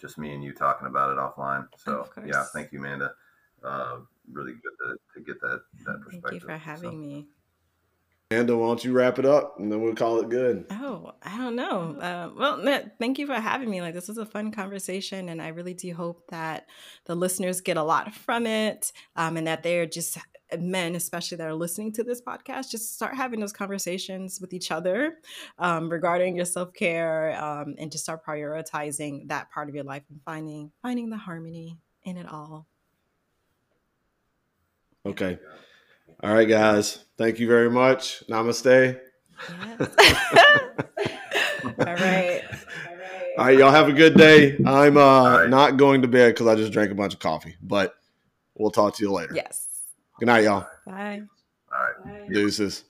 [0.00, 1.66] just me and you talking about it offline.
[1.76, 3.12] So Of yeah, thank you, Amanda.
[3.62, 3.98] Uh,
[4.32, 6.22] really good to, to get that that perspective.
[6.22, 7.26] Thank you for So, having me.
[8.30, 10.66] Amanda, why don't you wrap it up and then we'll call it good.
[10.70, 11.96] Oh, I don't know.
[12.00, 13.80] Uh, well, Matt, thank you for having me.
[13.80, 16.66] Like, this was a fun conversation, and I really do hope that
[17.04, 20.18] the listeners get a lot from it, um, and that they're just
[20.58, 24.70] men, especially that are listening to this podcast, just start having those conversations with each
[24.70, 25.18] other
[25.58, 30.02] um, regarding your self care, um, and just start prioritizing that part of your life
[30.10, 32.66] and finding finding the harmony in it all.
[35.06, 35.38] Okay.
[36.22, 37.04] All right, guys.
[37.18, 38.22] Thank you very much.
[38.28, 38.98] Namaste.
[39.48, 39.80] Yes.
[41.64, 42.42] all right.
[43.36, 44.56] All right, y'all have a good day.
[44.64, 45.50] I'm uh right.
[45.50, 47.94] not going to bed because I just drank a bunch of coffee, but
[48.54, 49.34] we'll talk to you later.
[49.34, 49.73] Yes.
[50.18, 50.66] Good night, y'all.
[50.86, 51.22] Bye.
[51.72, 52.30] All right.
[52.32, 52.84] Deuces.